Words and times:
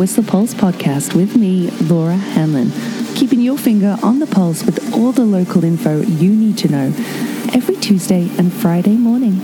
Whistler 0.00 0.24
Pulse 0.24 0.54
podcast 0.54 1.14
with 1.14 1.36
me, 1.36 1.68
Laura 1.82 2.16
Hanlon, 2.16 2.72
keeping 3.14 3.42
your 3.42 3.58
finger 3.58 3.98
on 4.02 4.18
the 4.18 4.26
pulse 4.26 4.64
with 4.64 4.94
all 4.94 5.12
the 5.12 5.26
local 5.26 5.62
info 5.62 6.00
you 6.00 6.34
need 6.34 6.56
to 6.56 6.68
know 6.68 6.86
every 7.52 7.76
Tuesday 7.76 8.30
and 8.38 8.50
Friday 8.50 8.96
morning. 8.96 9.38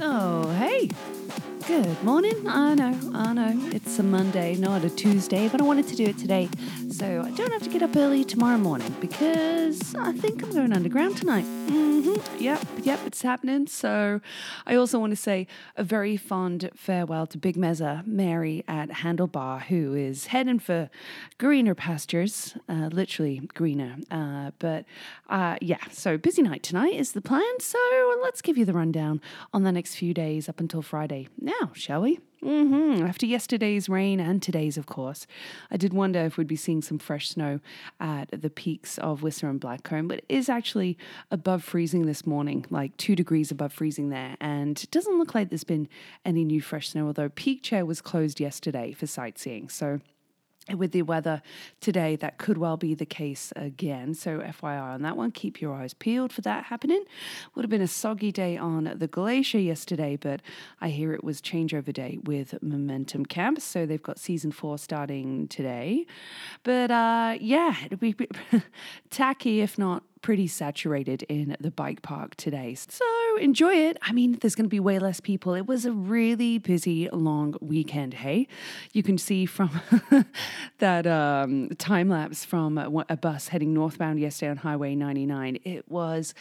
Oh, 0.00 0.52
hey. 0.58 0.90
Good 1.68 2.02
morning. 2.02 2.44
I 2.48 2.74
know. 2.74 3.07
A 3.98 4.02
Monday, 4.02 4.54
not 4.54 4.84
a 4.84 4.90
Tuesday, 4.90 5.48
but 5.48 5.60
I 5.60 5.64
wanted 5.64 5.88
to 5.88 5.96
do 5.96 6.04
it 6.04 6.18
today 6.18 6.48
so 6.88 7.22
I 7.24 7.30
don't 7.32 7.52
have 7.52 7.62
to 7.62 7.68
get 7.68 7.82
up 7.82 7.96
early 7.96 8.24
tomorrow 8.24 8.58
morning 8.58 8.94
because 9.00 9.94
I 9.96 10.12
think 10.12 10.42
I'm 10.42 10.52
going 10.52 10.72
underground 10.72 11.16
tonight. 11.16 11.44
Mm-hmm. 11.66 12.42
Yep, 12.42 12.66
yep, 12.82 13.00
it's 13.06 13.22
happening. 13.22 13.66
So 13.66 14.20
I 14.66 14.76
also 14.76 15.00
want 15.00 15.10
to 15.10 15.16
say 15.16 15.48
a 15.76 15.82
very 15.82 16.16
fond 16.16 16.70
farewell 16.76 17.26
to 17.26 17.38
Big 17.38 17.56
Mezza 17.56 18.06
Mary 18.06 18.62
at 18.68 18.88
Handlebar, 18.90 19.62
who 19.62 19.94
is 19.94 20.26
heading 20.26 20.60
for 20.60 20.90
greener 21.38 21.74
pastures, 21.74 22.56
uh, 22.68 22.90
literally 22.92 23.48
greener. 23.54 23.96
Uh, 24.10 24.52
but 24.60 24.84
uh, 25.28 25.56
yeah, 25.60 25.82
so 25.90 26.16
busy 26.16 26.42
night 26.42 26.62
tonight 26.62 26.94
is 26.94 27.12
the 27.12 27.22
plan. 27.22 27.58
So 27.58 27.78
let's 28.22 28.42
give 28.42 28.56
you 28.56 28.64
the 28.64 28.74
rundown 28.74 29.20
on 29.52 29.64
the 29.64 29.72
next 29.72 29.96
few 29.96 30.14
days 30.14 30.48
up 30.48 30.60
until 30.60 30.82
Friday. 30.82 31.28
Now, 31.40 31.72
shall 31.74 32.02
we? 32.02 32.20
Mm-hmm. 32.44 33.04
After 33.04 33.26
yesterday's 33.26 33.88
rain 33.88 34.20
and 34.20 34.40
today's, 34.40 34.76
of 34.76 34.86
course, 34.86 35.26
I 35.70 35.76
did 35.76 35.92
wonder 35.92 36.20
if 36.20 36.36
we'd 36.36 36.46
be 36.46 36.56
seeing 36.56 36.82
some 36.82 36.98
fresh 36.98 37.28
snow 37.28 37.60
at 37.98 38.28
the 38.30 38.50
peaks 38.50 38.96
of 38.98 39.22
Whistler 39.22 39.50
and 39.50 39.60
Blackcomb, 39.60 40.08
but 40.08 40.18
it 40.18 40.24
is 40.28 40.48
actually 40.48 40.96
above 41.30 41.64
freezing 41.64 42.06
this 42.06 42.26
morning, 42.26 42.64
like 42.70 42.96
two 42.96 43.16
degrees 43.16 43.50
above 43.50 43.72
freezing 43.72 44.10
there. 44.10 44.36
And 44.40 44.80
it 44.80 44.90
doesn't 44.90 45.18
look 45.18 45.34
like 45.34 45.48
there's 45.48 45.64
been 45.64 45.88
any 46.24 46.44
new 46.44 46.60
fresh 46.60 46.90
snow, 46.90 47.06
although 47.06 47.28
Peak 47.28 47.62
Chair 47.62 47.84
was 47.84 48.00
closed 48.00 48.38
yesterday 48.38 48.92
for 48.92 49.06
sightseeing. 49.06 49.68
So 49.68 50.00
with 50.74 50.92
the 50.92 51.02
weather 51.02 51.42
today, 51.80 52.16
that 52.16 52.38
could 52.38 52.58
well 52.58 52.76
be 52.76 52.94
the 52.94 53.06
case 53.06 53.52
again. 53.56 54.14
So, 54.14 54.38
FYI 54.38 54.94
on 54.94 55.02
that 55.02 55.16
one, 55.16 55.30
keep 55.30 55.60
your 55.60 55.74
eyes 55.74 55.94
peeled 55.94 56.32
for 56.32 56.40
that 56.42 56.64
happening. 56.64 57.04
Would 57.54 57.62
have 57.62 57.70
been 57.70 57.82
a 57.82 57.88
soggy 57.88 58.32
day 58.32 58.56
on 58.56 58.92
the 58.96 59.06
glacier 59.06 59.58
yesterday, 59.58 60.16
but 60.16 60.40
I 60.80 60.90
hear 60.90 61.12
it 61.12 61.24
was 61.24 61.40
changeover 61.40 61.92
day 61.92 62.18
with 62.24 62.60
Momentum 62.62 63.26
Camp. 63.26 63.60
So, 63.60 63.86
they've 63.86 64.02
got 64.02 64.18
season 64.18 64.52
four 64.52 64.78
starting 64.78 65.48
today. 65.48 66.06
But 66.62 66.90
uh, 66.90 67.36
yeah, 67.40 67.76
it'd 67.84 68.00
be 68.00 68.14
tacky, 69.10 69.60
if 69.60 69.78
not 69.78 70.02
pretty 70.22 70.46
saturated 70.46 71.22
in 71.24 71.56
the 71.60 71.70
bike 71.70 72.02
park 72.02 72.34
today. 72.36 72.74
So 72.74 73.04
enjoy 73.40 73.74
it. 73.74 73.96
I 74.02 74.12
mean, 74.12 74.38
there's 74.40 74.54
going 74.54 74.64
to 74.64 74.70
be 74.70 74.80
way 74.80 74.98
less 74.98 75.20
people. 75.20 75.54
It 75.54 75.66
was 75.66 75.84
a 75.84 75.92
really 75.92 76.58
busy, 76.58 77.08
long 77.10 77.54
weekend. 77.60 78.14
Hey, 78.14 78.48
you 78.92 79.02
can 79.02 79.18
see 79.18 79.46
from 79.46 79.70
that 80.78 81.06
um, 81.06 81.70
time 81.78 82.08
lapse 82.08 82.44
from 82.44 82.78
a 82.78 83.16
bus 83.16 83.48
heading 83.48 83.72
northbound 83.72 84.20
yesterday 84.20 84.50
on 84.50 84.56
Highway 84.58 84.94
99. 84.94 85.58
It 85.64 85.88
was 85.90 86.34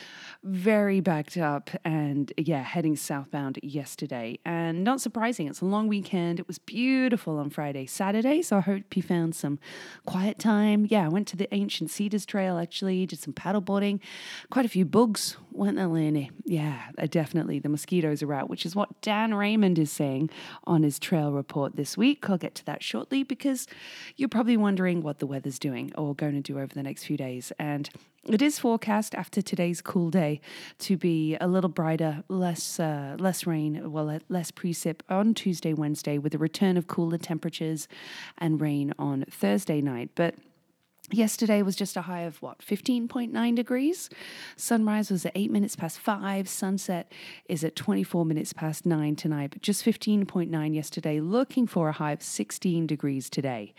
very 0.44 1.00
backed 1.00 1.38
up 1.38 1.70
and, 1.84 2.32
yeah, 2.38 2.64
heading 2.64 2.96
southbound 2.96 3.60
yesterday. 3.62 4.40
And 4.46 4.84
not 4.84 5.02
surprising, 5.02 5.48
it's 5.48 5.62
a 5.62 5.66
long 5.66 5.88
weekend. 5.88 6.40
It 6.40 6.48
was 6.48 6.60
beautiful 6.60 7.38
on 7.40 7.50
Friday, 7.50 7.86
Saturday. 7.86 8.42
So 8.42 8.58
I 8.58 8.62
hope 8.62 8.96
you 8.96 9.04
found 9.04 9.36
some 9.36 9.60
quiet 10.06 10.40
time. 10.40 10.88
Yeah, 10.90 11.06
I 11.06 11.10
went 11.10 11.28
to 11.30 11.38
the 11.38 11.54
ancient 11.54 11.92
Cedars 11.92 12.26
Trail 12.26 12.58
actually, 12.58 13.06
did 13.06 13.20
some 13.20 13.34
paddle 13.34 13.62
boarding. 13.68 14.02
Quite 14.50 14.66
a 14.66 14.70
few 14.70 14.86
bugs, 14.86 15.38
weren't 15.52 15.76
there, 15.76 15.86
Lenny? 15.86 16.32
Yeah, 16.46 16.82
uh, 16.98 17.06
definitely. 17.06 17.60
The 17.60 17.70
mosquitoes 17.70 18.24
are 18.24 18.34
out, 18.34 18.50
which 18.50 18.66
is 18.66 18.76
what 18.76 19.00
Dan 19.02 19.36
Raymond 19.36 19.78
is 19.78 19.92
saying 19.92 20.32
on 20.64 20.82
his 20.82 20.98
trail 20.98 21.32
report 21.32 21.76
this 21.76 21.96
week. 21.96 22.28
I'll 22.28 22.40
get 22.40 22.56
to 22.56 22.66
that 22.66 22.82
shortly 22.82 23.22
because 23.22 23.68
you're 24.16 24.30
probably 24.30 24.58
wondering 24.58 25.04
what 25.04 25.20
the 25.20 25.28
weather's 25.28 25.60
doing 25.60 25.92
or 25.96 26.16
going 26.16 26.34
to 26.34 26.42
do 26.42 26.58
over 26.58 26.74
the 26.74 26.82
next 26.82 27.04
few 27.04 27.18
days. 27.18 27.52
And 27.60 27.90
it 28.30 28.42
is 28.42 28.60
forecast 28.60 29.16
after 29.16 29.42
today's 29.42 29.82
cool 29.82 30.10
day 30.10 30.42
to 30.80 30.98
be 30.98 31.38
a 31.40 31.48
little 31.48 31.70
brighter, 31.70 32.24
less 32.28 32.80
uh, 32.80 33.16
less 33.20 33.46
rain, 33.46 33.92
well, 33.92 34.20
less 34.28 34.52
precip 34.52 35.00
on 35.10 35.34
Tuesday, 35.34 35.74
Wednesday, 35.74 36.18
with 36.18 36.34
a 36.34 36.38
return 36.38 36.76
of 36.76 36.88
cooler 36.88 37.18
temperatures 37.18 37.88
and 38.38 38.60
rain 38.60 38.94
on 39.00 39.24
Thursday 39.30 39.80
night. 39.82 40.10
But 40.16 40.36
Yesterday 41.10 41.62
was 41.62 41.78
just 41.78 41.96
a 41.96 42.02
high 42.02 42.24
of 42.24 42.42
what, 42.42 42.60
15.9 42.60 43.56
degrees? 43.56 44.10
Sunrise 44.58 45.10
was 45.10 45.26
at 45.26 45.32
8 45.36 45.50
minutes 45.52 45.74
past 45.74 46.00
5. 46.00 46.50
Sunset 46.50 47.14
is 47.48 47.64
at 47.64 47.78
24 47.78 48.26
minutes 48.26 48.52
past 48.52 48.86
9 48.86 49.16
tonight, 49.16 49.52
but 49.52 49.62
just 49.62 49.86
15.9 49.86 50.76
yesterday. 50.76 51.22
Looking 51.22 51.66
for 51.66 51.88
a 51.88 51.94
high 51.94 52.12
of 52.12 52.22
16 52.22 52.88
degrees 52.88 53.30
today. 53.30 53.74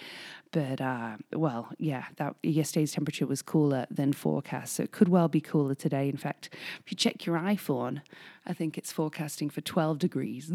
But 0.51 0.81
uh, 0.81 1.17
well, 1.33 1.69
yeah, 1.79 2.07
that 2.17 2.37
yesterday's 2.43 2.93
temperature 2.93 3.27
was 3.27 3.43
cooler 3.43 3.87
than 3.91 4.13
forecast, 4.13 4.75
so 4.75 4.83
it 4.83 4.93
could 4.93 5.09
well 5.09 5.29
be 5.29 5.41
cooler 5.41 5.75
today. 5.75 6.09
In 6.09 6.17
fact, 6.17 6.51
if 6.85 6.91
you 6.91 6.97
check 6.97 7.27
your 7.27 7.39
iPhone, 7.39 8.01
I 8.47 8.55
think 8.55 8.79
it's 8.79 8.91
forecasting 8.91 9.51
for 9.51 9.61
12 9.61 9.99
degrees. 9.99 10.51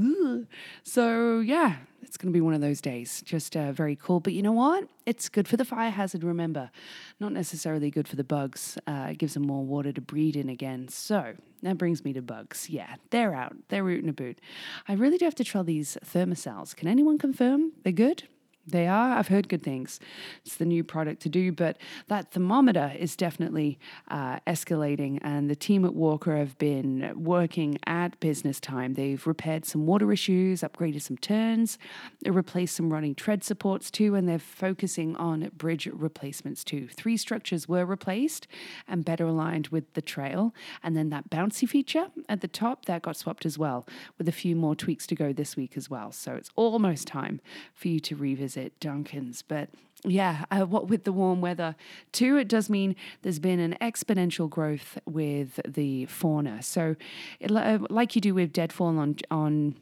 So 0.81 1.39
yeah, 1.39 1.77
it's 2.01 2.17
going 2.17 2.31
to 2.31 2.35
be 2.35 2.41
one 2.41 2.53
of 2.53 2.61
those 2.61 2.81
days. 2.81 3.21
Just 3.23 3.55
uh, 3.55 3.71
very 3.71 3.95
cool. 3.95 4.19
But 4.19 4.33
you 4.33 4.41
know 4.41 4.51
what? 4.51 4.87
It's 5.05 5.29
good 5.29 5.47
for 5.47 5.57
the 5.57 5.65
fire 5.65 5.91
hazard. 5.91 6.23
Remember, 6.23 6.71
not 7.19 7.31
necessarily 7.31 7.91
good 7.91 8.07
for 8.07 8.15
the 8.15 8.23
bugs. 8.23 8.77
Uh, 8.87 9.09
it 9.11 9.19
gives 9.19 9.35
them 9.35 9.45
more 9.45 9.63
water 9.63 9.91
to 9.91 10.01
breed 10.01 10.35
in 10.35 10.49
again. 10.49 10.87
So 10.87 11.35
that 11.61 11.77
brings 11.77 12.03
me 12.03 12.13
to 12.13 12.21
bugs. 12.21 12.69
Yeah, 12.69 12.95
they're 13.11 13.35
out. 13.35 13.55
They're 13.69 13.83
rooting 13.83 14.09
a 14.09 14.13
boot. 14.13 14.39
I 14.87 14.93
really 14.93 15.17
do 15.17 15.25
have 15.25 15.35
to 15.35 15.43
try 15.43 15.61
these 15.61 15.97
Thermacells. 16.03 16.75
Can 16.75 16.87
anyone 16.87 17.17
confirm 17.17 17.73
they're 17.83 17.93
good? 17.93 18.23
They 18.65 18.87
are. 18.87 19.17
I've 19.17 19.27
heard 19.27 19.49
good 19.49 19.61
things. 19.61 19.99
It's 20.45 20.55
the 20.55 20.63
new 20.63 20.85
product 20.85 21.21
to 21.23 21.29
do, 21.29 21.51
but 21.51 21.77
that 22.07 22.31
thermometer 22.31 22.93
is 22.97 23.17
definitely 23.17 23.77
uh, 24.07 24.39
escalating. 24.47 25.19
And 25.21 25.49
the 25.49 25.55
team 25.55 25.83
at 25.83 25.91
WORCA 25.91 26.37
have 26.37 26.57
been 26.57 27.11
working 27.13 27.77
at 27.85 28.17
business 28.21 28.61
time. 28.61 28.93
They've 28.93 29.27
repaired 29.27 29.65
some 29.65 29.85
water 29.85 30.13
issues, 30.13 30.61
upgraded 30.61 31.01
some 31.01 31.17
turns, 31.17 31.77
replaced 32.25 32.77
some 32.77 32.93
running 32.93 33.15
tread 33.15 33.43
supports 33.43 33.91
too, 33.91 34.15
and 34.15 34.29
they're 34.29 34.39
focusing 34.39 35.17
on 35.17 35.51
bridge 35.57 35.85
replacements 35.87 36.63
too. 36.63 36.87
Three 36.87 37.17
structures 37.17 37.67
were 37.67 37.85
replaced 37.85 38.47
and 38.87 39.03
better 39.03 39.25
aligned 39.25 39.67
with 39.67 39.93
the 39.93 40.01
trail. 40.01 40.55
And 40.81 40.95
then 40.95 41.09
that 41.09 41.29
bouncy 41.29 41.67
feature 41.67 42.07
at 42.29 42.39
the 42.39 42.47
top 42.47 42.85
that 42.85 43.01
got 43.01 43.17
swapped 43.17 43.45
as 43.45 43.57
well, 43.57 43.85
with 44.17 44.29
a 44.29 44.31
few 44.31 44.55
more 44.55 44.73
tweaks 44.73 45.05
to 45.07 45.15
go 45.15 45.33
this 45.33 45.57
week 45.57 45.75
as 45.75 45.89
well. 45.89 46.13
So 46.13 46.35
it's 46.35 46.49
almost 46.55 47.07
time 47.07 47.41
for 47.73 47.89
you 47.89 47.99
to 47.99 48.15
revisit 48.15 48.52
visit 48.53 48.79
Duncan's. 48.79 49.41
But 49.41 49.69
yeah, 50.05 50.45
uh, 50.51 50.65
what 50.65 50.87
with 50.87 51.03
the 51.03 51.11
warm 51.11 51.41
weather 51.41 51.75
too, 52.11 52.37
it 52.37 52.47
does 52.47 52.69
mean 52.69 52.95
there's 53.21 53.39
been 53.39 53.59
an 53.59 53.77
exponential 53.81 54.49
growth 54.49 54.97
with 55.05 55.59
the 55.67 56.05
fauna. 56.05 56.61
So, 56.61 56.95
it, 57.39 57.51
like 57.51 58.15
you 58.15 58.21
do 58.21 58.33
with 58.33 58.51
deadfall 58.51 58.97
on 58.97 59.15
on 59.31 59.75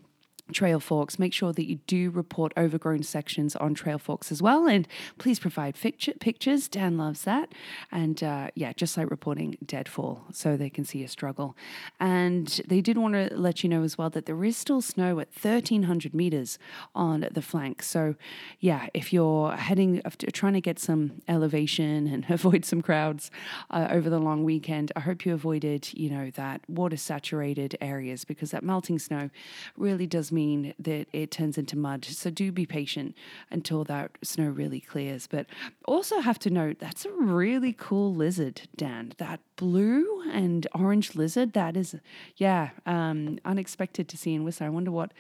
Trailforks, 0.51 1.19
make 1.19 1.33
sure 1.33 1.53
that 1.53 1.67
you 1.67 1.77
do 1.87 2.09
report 2.09 2.53
overgrown 2.57 3.03
sections 3.03 3.55
on 3.55 3.75
Trailforks 3.75 4.31
as 4.31 4.41
well. 4.41 4.67
And 4.67 4.87
please 5.17 5.39
provide 5.39 5.75
pictures. 5.75 6.67
Dan 6.67 6.97
loves 6.97 7.23
that. 7.23 7.53
And 7.91 8.23
uh, 8.23 8.49
yeah, 8.55 8.73
just 8.73 8.97
like 8.97 9.09
reporting 9.09 9.57
deadfall 9.65 10.25
so 10.31 10.57
they 10.57 10.69
can 10.69 10.85
see 10.85 11.03
a 11.03 11.07
struggle. 11.07 11.55
And 11.99 12.61
they 12.67 12.81
did 12.81 12.97
want 12.97 13.13
to 13.13 13.29
let 13.35 13.63
you 13.63 13.69
know 13.69 13.83
as 13.83 13.97
well 13.97 14.09
that 14.11 14.25
there 14.25 14.43
is 14.43 14.57
still 14.57 14.81
snow 14.81 15.19
at 15.19 15.29
1300 15.29 16.13
meters 16.13 16.59
on 16.93 17.27
the 17.31 17.41
flank. 17.41 17.83
So 17.83 18.15
yeah, 18.59 18.87
if 18.93 19.13
you're 19.13 19.53
heading, 19.53 20.01
trying 20.33 20.53
to 20.53 20.61
get 20.61 20.79
some 20.79 21.21
elevation 21.27 22.07
and 22.07 22.25
avoid 22.29 22.65
some 22.65 22.81
crowds 22.81 23.31
uh, 23.69 23.87
over 23.89 24.09
the 24.09 24.19
long 24.19 24.43
weekend, 24.43 24.91
I 24.95 25.01
hope 25.01 25.25
you 25.25 25.33
avoided, 25.33 25.93
you 25.93 26.09
know, 26.09 26.29
that 26.31 26.61
water 26.67 26.97
saturated 26.97 27.77
areas 27.81 28.25
because 28.25 28.51
that 28.51 28.63
melting 28.63 28.99
snow 28.99 29.29
really 29.77 30.07
does 30.07 30.31
mean 30.31 30.40
mean 30.41 30.73
that 30.79 31.07
it 31.13 31.29
turns 31.31 31.57
into 31.57 31.77
mud. 31.77 32.03
So 32.05 32.29
do 32.29 32.51
be 32.51 32.65
patient 32.65 33.15
until 33.49 33.83
that 33.85 34.17
snow 34.23 34.49
really 34.49 34.79
clears. 34.79 35.27
But 35.27 35.45
also 35.85 36.19
have 36.19 36.39
to 36.39 36.49
note 36.49 36.79
that's 36.79 37.05
a 37.05 37.11
really 37.11 37.73
cool 37.77 38.13
lizard, 38.13 38.61
Dan. 38.75 39.13
That 39.17 39.39
blue 39.55 40.23
and 40.31 40.67
orange 40.73 41.15
lizard, 41.15 41.53
that 41.53 41.77
is, 41.77 41.95
yeah, 42.37 42.69
um, 42.85 43.39
unexpected 43.45 44.07
to 44.09 44.17
see 44.17 44.33
in 44.33 44.43
Whistler. 44.43 44.67
I 44.67 44.69
wonder 44.69 44.91
what 44.91 45.11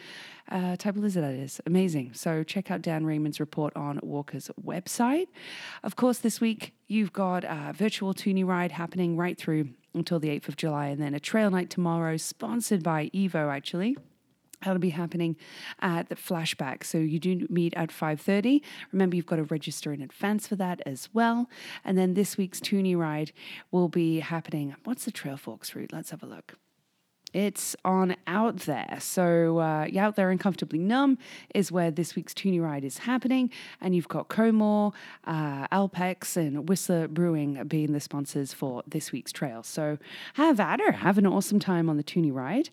uh, 0.49 0.75
type 0.75 0.95
of 0.95 1.03
lizard 1.03 1.23
that 1.23 1.35
is. 1.35 1.61
Amazing. 1.65 2.11
So 2.13 2.43
check 2.43 2.71
out 2.71 2.81
Dan 2.81 3.05
Raymond's 3.05 3.39
report 3.39 3.75
on 3.75 3.99
WORCA's 3.99 4.49
website. 4.63 5.27
Of 5.83 5.95
course, 5.95 6.19
this 6.19 6.41
week 6.41 6.73
you've 6.87 7.13
got 7.13 7.43
a 7.43 7.73
virtual 7.75 8.13
Toonie 8.13 8.43
ride 8.43 8.71
happening 8.71 9.15
right 9.15 9.37
through 9.37 9.69
until 9.93 10.19
the 10.19 10.29
8th 10.29 10.47
of 10.47 10.55
July, 10.55 10.87
and 10.87 11.01
then 11.01 11.13
a 11.13 11.19
trail 11.19 11.51
night 11.51 11.69
tomorrow, 11.69 12.15
sponsored 12.15 12.81
by 12.81 13.09
Evo, 13.13 13.53
actually 13.53 13.97
That'll 14.63 14.79
be 14.79 14.91
happening 14.91 15.35
at 15.79 16.09
the 16.09 16.15
flashback. 16.15 16.83
So 16.83 16.99
you 16.99 17.19
do 17.19 17.47
meet 17.49 17.73
at 17.75 17.89
5.30. 17.89 18.61
Remember, 18.91 19.15
you've 19.15 19.25
got 19.25 19.37
to 19.37 19.43
register 19.43 19.91
in 19.91 20.01
advance 20.01 20.47
for 20.47 20.55
that 20.57 20.81
as 20.85 21.09
well. 21.13 21.49
And 21.83 21.97
then 21.97 22.13
this 22.13 22.37
week's 22.37 22.59
Toonie 22.59 22.95
Ride 22.95 23.31
will 23.71 23.89
be 23.89 24.19
happening. 24.19 24.75
What's 24.83 25.05
the 25.05 25.11
Trailforks 25.11 25.73
route? 25.73 25.91
Let's 25.91 26.11
have 26.11 26.23
a 26.23 26.27
look. 26.27 26.57
It's 27.33 27.75
on 27.85 28.15
out 28.27 28.57
there. 28.61 28.97
So, 28.99 29.59
uh, 29.59 29.87
yeah, 29.89 30.07
out 30.07 30.15
there 30.15 30.29
and 30.29 30.39
comfortably 30.39 30.79
numb 30.79 31.17
is 31.55 31.71
where 31.71 31.89
this 31.89 32.15
week's 32.15 32.33
Toonie 32.33 32.59
Ride 32.59 32.83
is 32.83 32.99
happening. 32.99 33.49
And 33.79 33.95
you've 33.95 34.09
got 34.09 34.27
Comor, 34.27 34.93
uh, 35.23 35.67
Alpex, 35.67 36.35
and 36.35 36.67
Whistler 36.67 37.07
Brewing 37.07 37.63
being 37.67 37.93
the 37.93 37.99
sponsors 37.99 38.53
for 38.53 38.83
this 38.85 39.11
week's 39.11 39.31
trail. 39.31 39.63
So, 39.63 39.97
have 40.33 40.59
at 40.59 40.81
her. 40.81 40.91
Have 40.91 41.17
an 41.17 41.25
awesome 41.25 41.59
time 41.59 41.89
on 41.89 41.97
the 41.97 42.03
Toonie 42.03 42.31
Ride. 42.31 42.69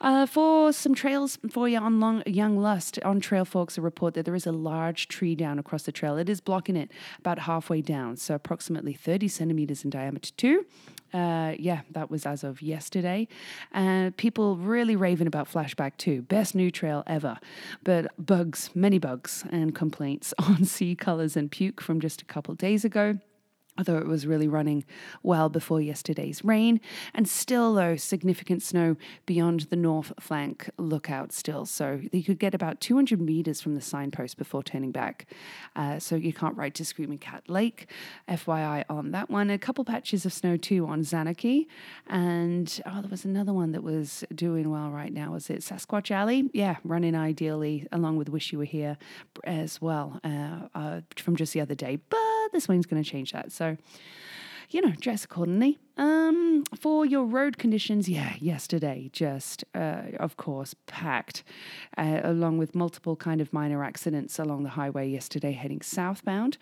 Uh, 0.00 0.26
for 0.26 0.72
some 0.72 0.94
trails 0.94 1.38
for 1.50 1.68
you 1.68 1.78
on 1.78 2.00
Long, 2.00 2.22
Young 2.26 2.56
Lust, 2.56 2.98
on 3.04 3.20
Trailforks, 3.20 3.78
a 3.78 3.80
report 3.80 4.14
that 4.14 4.24
there 4.24 4.34
is 4.34 4.46
a 4.46 4.52
large 4.52 5.06
tree 5.08 5.34
down 5.34 5.58
across 5.58 5.84
the 5.84 5.92
trail. 5.92 6.18
It 6.18 6.28
is 6.28 6.40
blocking 6.40 6.76
it 6.76 6.90
about 7.18 7.40
halfway 7.40 7.80
down, 7.80 8.16
so 8.16 8.34
approximately 8.34 8.92
30 8.92 9.28
centimeters 9.28 9.84
in 9.84 9.90
diameter, 9.90 10.32
too. 10.36 10.66
Uh, 11.12 11.54
yeah, 11.58 11.80
that 11.90 12.10
was 12.10 12.26
as 12.26 12.44
of 12.44 12.62
yesterday. 12.62 13.26
Uh, 13.74 14.10
people 14.16 14.56
really 14.56 14.96
raving 14.96 15.26
about 15.26 15.50
Flashback 15.50 15.96
too. 15.96 16.22
Best 16.22 16.54
new 16.54 16.70
trail 16.70 17.02
ever. 17.06 17.38
But 17.82 18.12
bugs, 18.18 18.70
many 18.74 18.98
bugs, 18.98 19.44
and 19.50 19.74
complaints 19.74 20.32
on 20.38 20.64
sea 20.64 20.94
colors 20.94 21.36
and 21.36 21.50
puke 21.50 21.80
from 21.80 22.00
just 22.00 22.22
a 22.22 22.24
couple 22.24 22.54
days 22.54 22.84
ago 22.84 23.18
although 23.78 23.98
it 23.98 24.06
was 24.06 24.26
really 24.26 24.48
running 24.48 24.84
well 25.22 25.48
before 25.48 25.80
yesterday's 25.80 26.44
rain. 26.44 26.80
And 27.14 27.28
still, 27.28 27.74
though, 27.74 27.96
significant 27.96 28.62
snow 28.62 28.96
beyond 29.26 29.60
the 29.62 29.76
north 29.76 30.12
flank 30.20 30.68
lookout 30.78 31.32
still. 31.32 31.66
So 31.66 32.00
you 32.12 32.22
could 32.22 32.38
get 32.38 32.54
about 32.54 32.80
200 32.80 33.20
meters 33.20 33.60
from 33.60 33.74
the 33.74 33.80
signpost 33.80 34.36
before 34.36 34.62
turning 34.62 34.92
back. 34.92 35.26
Uh, 35.76 35.98
so 35.98 36.16
you 36.16 36.32
can't 36.32 36.56
ride 36.56 36.74
to 36.76 36.84
Screaming 36.84 37.18
Cat 37.18 37.48
Lake, 37.48 37.88
FYI 38.28 38.84
on 38.88 39.12
that 39.12 39.30
one. 39.30 39.50
A 39.50 39.58
couple 39.58 39.84
patches 39.84 40.26
of 40.26 40.32
snow 40.32 40.56
too 40.56 40.86
on 40.86 41.02
Zanarkee. 41.02 41.66
And 42.06 42.80
oh, 42.86 43.00
there 43.00 43.10
was 43.10 43.24
another 43.24 43.52
one 43.52 43.72
that 43.72 43.82
was 43.82 44.24
doing 44.34 44.70
well 44.70 44.90
right 44.90 45.12
now. 45.12 45.32
Was 45.32 45.50
it 45.50 45.60
Sasquatch 45.60 46.10
Alley? 46.10 46.50
Yeah, 46.52 46.76
running 46.84 47.14
ideally 47.14 47.86
along 47.92 48.16
with 48.16 48.28
Wish 48.28 48.52
You 48.52 48.58
Were 48.58 48.64
Here 48.64 48.98
as 49.44 49.80
well 49.80 50.20
uh, 50.24 50.68
uh, 50.74 51.00
from 51.16 51.36
just 51.36 51.52
the 51.52 51.60
other 51.60 51.74
day. 51.74 51.96
But 52.08 52.29
this 52.52 52.68
one's 52.68 52.86
going 52.86 53.02
to 53.02 53.08
change 53.08 53.32
that. 53.32 53.52
So, 53.52 53.76
you 54.70 54.80
know, 54.80 54.92
dress 55.00 55.24
accordingly. 55.24 55.78
Um, 56.00 56.64
for 56.74 57.04
your 57.04 57.24
road 57.24 57.58
conditions, 57.58 58.08
yeah, 58.08 58.32
yesterday 58.40 59.10
just, 59.12 59.64
uh, 59.74 60.04
of 60.18 60.38
course, 60.38 60.74
packed, 60.86 61.44
uh, 61.98 62.20
along 62.24 62.56
with 62.56 62.74
multiple 62.74 63.16
kind 63.16 63.38
of 63.42 63.52
minor 63.52 63.84
accidents 63.84 64.38
along 64.38 64.62
the 64.62 64.70
highway 64.70 65.10
yesterday 65.10 65.52
heading 65.52 65.82
southbound. 65.82 66.56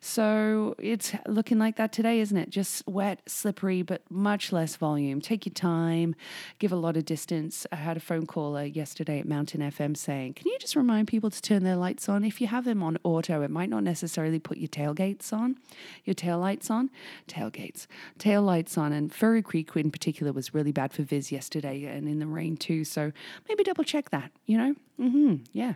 So 0.00 0.74
it's 0.78 1.12
looking 1.26 1.58
like 1.58 1.76
that 1.76 1.92
today, 1.92 2.18
isn't 2.20 2.36
it? 2.38 2.48
Just 2.48 2.88
wet, 2.88 3.20
slippery, 3.26 3.82
but 3.82 4.10
much 4.10 4.52
less 4.52 4.76
volume. 4.76 5.20
Take 5.20 5.44
your 5.44 5.52
time, 5.52 6.14
give 6.58 6.72
a 6.72 6.76
lot 6.76 6.96
of 6.96 7.04
distance. 7.04 7.66
I 7.70 7.76
had 7.76 7.98
a 7.98 8.00
phone 8.00 8.24
caller 8.24 8.64
yesterday 8.64 9.18
at 9.18 9.28
Mountain 9.28 9.60
FM 9.60 9.96
saying, 9.96 10.32
"Can 10.32 10.46
you 10.46 10.58
just 10.58 10.76
remind 10.76 11.08
people 11.08 11.28
to 11.28 11.42
turn 11.42 11.62
their 11.62 11.76
lights 11.76 12.08
on? 12.08 12.24
If 12.24 12.40
you 12.40 12.46
have 12.46 12.64
them 12.64 12.82
on 12.82 12.96
auto, 13.04 13.42
it 13.42 13.50
might 13.50 13.68
not 13.68 13.82
necessarily 13.82 14.38
put 14.38 14.56
your 14.56 14.68
tailgates 14.68 15.30
on, 15.30 15.58
your 16.06 16.14
tail 16.14 16.38
lights 16.38 16.70
on, 16.70 16.88
tailgates, 17.28 17.86
tail 18.16 18.40
lights." 18.40 18.77
On. 18.78 18.92
And 18.92 19.12
Furry 19.12 19.42
Creek 19.42 19.70
in 19.76 19.90
particular 19.90 20.32
was 20.32 20.54
really 20.54 20.72
bad 20.72 20.92
for 20.92 21.02
Viz 21.02 21.30
yesterday 21.32 21.84
and 21.84 22.08
in 22.08 22.18
the 22.18 22.26
rain 22.26 22.56
too. 22.56 22.84
So 22.84 23.12
maybe 23.48 23.64
double 23.64 23.84
check 23.84 24.10
that, 24.10 24.30
you 24.46 24.56
know? 24.56 24.74
Mm-hmm. 25.00 25.36
Yeah. 25.52 25.74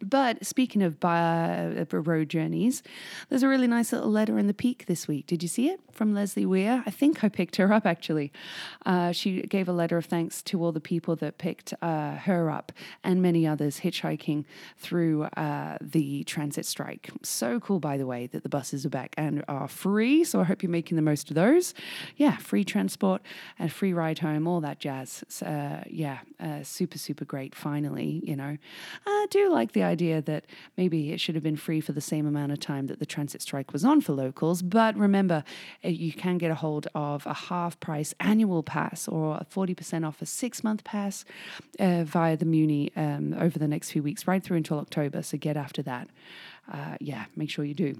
But 0.00 0.44
speaking 0.44 0.82
of 0.82 1.02
road 1.02 2.28
journeys, 2.28 2.82
there's 3.28 3.42
a 3.42 3.48
really 3.48 3.66
nice 3.66 3.92
little 3.92 4.10
letter 4.10 4.38
in 4.38 4.46
the 4.46 4.54
Pique 4.54 4.84
this 4.86 5.08
week. 5.08 5.26
Did 5.26 5.42
you 5.42 5.48
see 5.48 5.68
it 5.68 5.80
from 5.90 6.12
Leslie 6.12 6.44
Weir? 6.44 6.82
I 6.84 6.90
think 6.90 7.24
I 7.24 7.30
picked 7.30 7.56
her 7.56 7.72
up 7.72 7.86
actually. 7.86 8.30
Uh, 8.84 9.12
she 9.12 9.40
gave 9.42 9.68
a 9.68 9.72
letter 9.72 9.96
of 9.96 10.04
thanks 10.04 10.42
to 10.42 10.62
all 10.62 10.70
the 10.70 10.80
people 10.80 11.16
that 11.16 11.38
picked 11.38 11.72
uh, 11.80 12.16
her 12.16 12.50
up 12.50 12.72
and 13.02 13.22
many 13.22 13.46
others 13.46 13.80
hitchhiking 13.80 14.44
through 14.76 15.24
uh, 15.24 15.78
the 15.80 16.24
transit 16.24 16.66
strike. 16.66 17.10
So 17.22 17.58
cool, 17.58 17.80
by 17.80 17.96
the 17.96 18.06
way, 18.06 18.26
that 18.26 18.42
the 18.42 18.50
buses 18.50 18.84
are 18.84 18.90
back 18.90 19.14
and 19.16 19.42
are 19.48 19.66
free. 19.66 20.24
So 20.24 20.40
I 20.40 20.44
hope 20.44 20.62
you're 20.62 20.70
making 20.70 20.96
the 20.96 21.02
most 21.02 21.30
of 21.30 21.36
those. 21.36 21.72
Yeah, 22.16 22.36
free 22.36 22.64
transport 22.64 23.22
and 23.58 23.72
free 23.72 23.94
ride 23.94 24.18
home, 24.18 24.46
all 24.46 24.60
that 24.60 24.78
jazz. 24.78 25.24
Uh, 25.42 25.84
yeah, 25.86 26.18
uh, 26.38 26.62
super, 26.62 26.98
super 26.98 27.24
great. 27.24 27.54
Finally, 27.54 28.20
you 28.24 28.36
know, 28.36 28.58
I 29.06 29.26
do 29.30 29.50
like 29.50 29.72
the 29.72 29.85
idea 29.86 30.20
that 30.22 30.44
maybe 30.76 31.12
it 31.12 31.20
should 31.20 31.34
have 31.34 31.44
been 31.44 31.56
free 31.56 31.80
for 31.80 31.92
the 31.92 32.00
same 32.00 32.26
amount 32.26 32.52
of 32.52 32.60
time 32.60 32.86
that 32.88 32.98
the 32.98 33.06
transit 33.06 33.40
strike 33.40 33.72
was 33.72 33.84
on 33.84 34.00
for 34.00 34.12
locals. 34.12 34.60
But 34.60 34.96
remember, 34.96 35.44
eh, 35.82 35.88
you 35.88 36.12
can 36.12 36.36
get 36.36 36.50
a 36.50 36.54
hold 36.54 36.88
of 36.94 37.24
a 37.26 37.34
half 37.34 37.80
price 37.80 38.12
annual 38.20 38.62
pass 38.62 39.08
or 39.08 39.36
a 39.36 39.44
40% 39.44 40.06
off 40.06 40.20
a 40.20 40.26
six 40.26 40.62
month 40.62 40.84
pass 40.84 41.24
uh, 41.80 42.04
via 42.04 42.36
the 42.36 42.44
Muni 42.44 42.92
um, 42.96 43.34
over 43.38 43.58
the 43.58 43.68
next 43.68 43.92
few 43.92 44.02
weeks, 44.02 44.26
right 44.26 44.42
through 44.42 44.58
until 44.58 44.78
October. 44.78 45.22
So 45.22 45.38
get 45.38 45.56
after 45.56 45.82
that. 45.82 46.08
Uh, 46.70 46.96
yeah, 47.00 47.26
make 47.36 47.48
sure 47.48 47.64
you 47.64 47.74
do. 47.74 47.96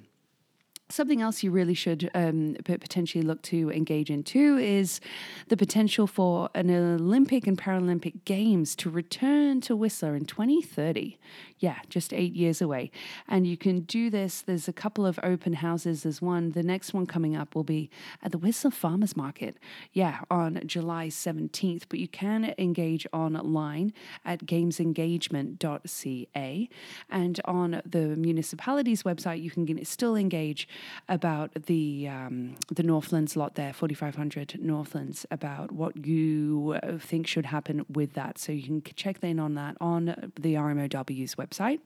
Something 0.89 1.21
else 1.21 1.43
you 1.43 1.51
really 1.51 1.75
should 1.75 2.11
um, 2.15 2.57
potentially 2.65 3.23
look 3.23 3.43
to 3.43 3.71
engage 3.73 4.11
in 4.11 4.23
too 4.23 4.57
is 4.59 5.01
the 5.49 5.57
potential 5.57 6.07
for 6.07 6.49
an 6.55 6.71
Olympic 6.71 7.47
and 7.47 7.59
Paralympic 7.59 8.25
Games 8.25 8.77
to 8.77 8.91
return 8.91 9.61
to 9.63 9.75
Whistler 9.75 10.15
in 10.15 10.27
2030 10.27 11.19
yeah, 11.59 11.79
just 11.89 12.13
eight 12.13 12.35
years 12.35 12.61
away. 12.61 12.91
And 13.29 13.47
you 13.47 13.57
can 13.57 13.81
do 13.81 14.11
this. 14.11 14.43
There's 14.43 14.69
a 14.69 14.73
couple 14.73 15.07
of 15.07 15.19
open 15.23 15.55
houses. 15.55 16.03
There's 16.03 16.21
one, 16.21 16.53
the 16.53 16.63
next 16.63 16.93
one 16.93 17.07
coming 17.07 17.35
up 17.35 17.55
will 17.55 17.65
be 17.65 17.89
at 18.23 18.33
the 18.33 18.39
Whistler 18.39 18.71
Farmers 18.71 19.17
Market, 19.17 19.57
yeah, 19.93 20.19
on 20.31 20.61
July 20.67 21.09
17th. 21.09 21.85
But 21.89 21.99
you 21.99 22.09
can 22.09 22.55
engage 22.59 23.07
online 23.13 23.95
at 24.25 24.45
gamesengagement.ca. 24.45 26.69
And 27.09 27.41
on 27.47 27.83
the 27.87 28.17
municipality's 28.17 29.05
website, 29.05 29.43
you 29.43 29.51
can 29.51 29.83
still 29.85 30.15
engage 30.15 30.69
about 31.09 31.67
the, 31.67 32.09
um, 32.09 32.57
the 32.71 32.83
Northlands 32.83 33.37
lot 33.37 33.55
there, 33.55 33.73
4500 33.73 34.59
Northlands, 34.61 35.27
about 35.31 35.73
what 35.73 36.07
you 36.07 36.79
uh, 36.83 36.99
think 36.99 37.27
should 37.27 37.47
happen 37.47 37.85
with 37.89 38.13
that. 38.15 38.39
So 38.39 38.53
you 38.53 38.63
can 38.63 38.83
check 38.95 39.21
in 39.21 39.39
on 39.41 39.55
that 39.55 39.77
on 39.81 40.33
the 40.39 40.55
RMOW's 40.55 41.35
website 41.35 41.57
website. 41.57 41.81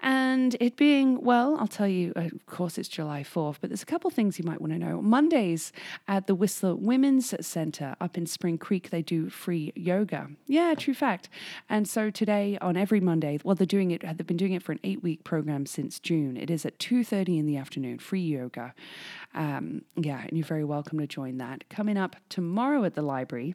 And 0.00 0.56
it 0.60 0.76
being, 0.76 1.20
well, 1.22 1.56
I'll 1.58 1.66
tell 1.66 1.88
you, 1.88 2.12
of 2.14 2.46
course, 2.46 2.78
it's 2.78 2.88
July 2.88 3.22
4th, 3.22 3.56
but 3.60 3.70
there's 3.70 3.82
a 3.82 3.86
couple 3.86 4.10
things 4.10 4.38
you 4.38 4.44
might 4.44 4.60
want 4.60 4.72
to 4.72 4.78
know. 4.78 5.02
Mondays 5.02 5.72
at 6.06 6.26
the 6.26 6.34
Whistler 6.34 6.74
Women's 6.74 7.34
Center 7.44 7.96
up 8.00 8.16
in 8.16 8.26
Spring 8.26 8.58
Creek, 8.58 8.90
they 8.90 9.02
do 9.02 9.28
free 9.28 9.72
yoga. 9.74 10.28
Yeah, 10.46 10.74
true 10.74 10.94
fact. 10.94 11.28
And 11.68 11.88
so 11.88 12.10
today, 12.10 12.58
on 12.60 12.76
every 12.76 13.00
Monday, 13.00 13.38
well, 13.42 13.54
they're 13.54 13.66
doing 13.66 13.90
it, 13.90 14.02
they've 14.02 14.26
been 14.26 14.36
doing 14.36 14.52
it 14.52 14.62
for 14.62 14.72
an 14.72 14.80
eight 14.84 15.02
week 15.02 15.24
program 15.24 15.66
since 15.66 15.98
June. 15.98 16.36
It 16.36 16.50
is 16.50 16.64
at 16.64 16.78
2.30 16.78 17.38
in 17.38 17.46
the 17.46 17.56
afternoon, 17.56 17.98
free 17.98 18.20
yoga. 18.20 18.74
Um, 19.34 19.82
yeah, 19.96 20.22
and 20.26 20.36
you're 20.36 20.46
very 20.46 20.64
welcome 20.64 20.98
to 20.98 21.06
join 21.06 21.38
that. 21.38 21.68
Coming 21.68 21.96
up 21.96 22.16
tomorrow 22.28 22.84
at 22.84 22.94
the 22.94 23.02
library, 23.02 23.54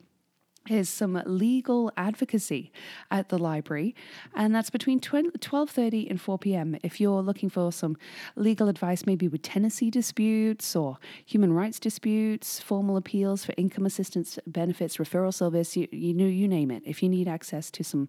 is 0.68 0.88
some 0.88 1.22
legal 1.26 1.92
advocacy 1.96 2.72
at 3.10 3.28
the 3.28 3.38
library 3.38 3.94
and 4.34 4.54
that's 4.54 4.70
between 4.70 5.00
12.30 5.00 6.10
and 6.10 6.20
4 6.20 6.38
p.m 6.38 6.76
if 6.82 7.00
you're 7.00 7.22
looking 7.22 7.50
for 7.50 7.70
some 7.72 7.96
legal 8.36 8.68
advice 8.68 9.06
maybe 9.06 9.28
with 9.28 9.42
tenancy 9.42 9.90
disputes 9.90 10.74
or 10.74 10.98
human 11.24 11.52
rights 11.52 11.78
disputes 11.78 12.60
formal 12.60 12.96
appeals 12.96 13.44
for 13.44 13.54
income 13.56 13.86
assistance 13.86 14.38
benefits 14.46 14.96
referral 14.96 15.32
service 15.32 15.76
you, 15.76 15.88
you 15.90 16.14
know 16.14 16.26
you 16.26 16.48
name 16.48 16.70
it. 16.70 16.82
If 16.86 17.02
you 17.02 17.08
need 17.08 17.28
access 17.28 17.70
to 17.72 17.84
some 17.84 18.08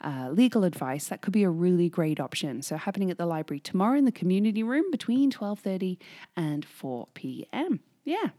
uh, 0.00 0.28
legal 0.30 0.64
advice 0.64 1.08
that 1.08 1.22
could 1.22 1.32
be 1.32 1.44
a 1.44 1.50
really 1.50 1.88
great 1.88 2.20
option. 2.20 2.62
So 2.62 2.76
happening 2.76 3.10
at 3.10 3.18
the 3.18 3.26
library 3.26 3.60
tomorrow 3.60 3.98
in 3.98 4.04
the 4.04 4.12
community 4.12 4.62
room 4.62 4.90
between 4.90 5.30
12.30 5.30 5.98
and 6.36 6.64
4 6.64 7.08
p.m 7.14 7.80
yeah 8.06 8.30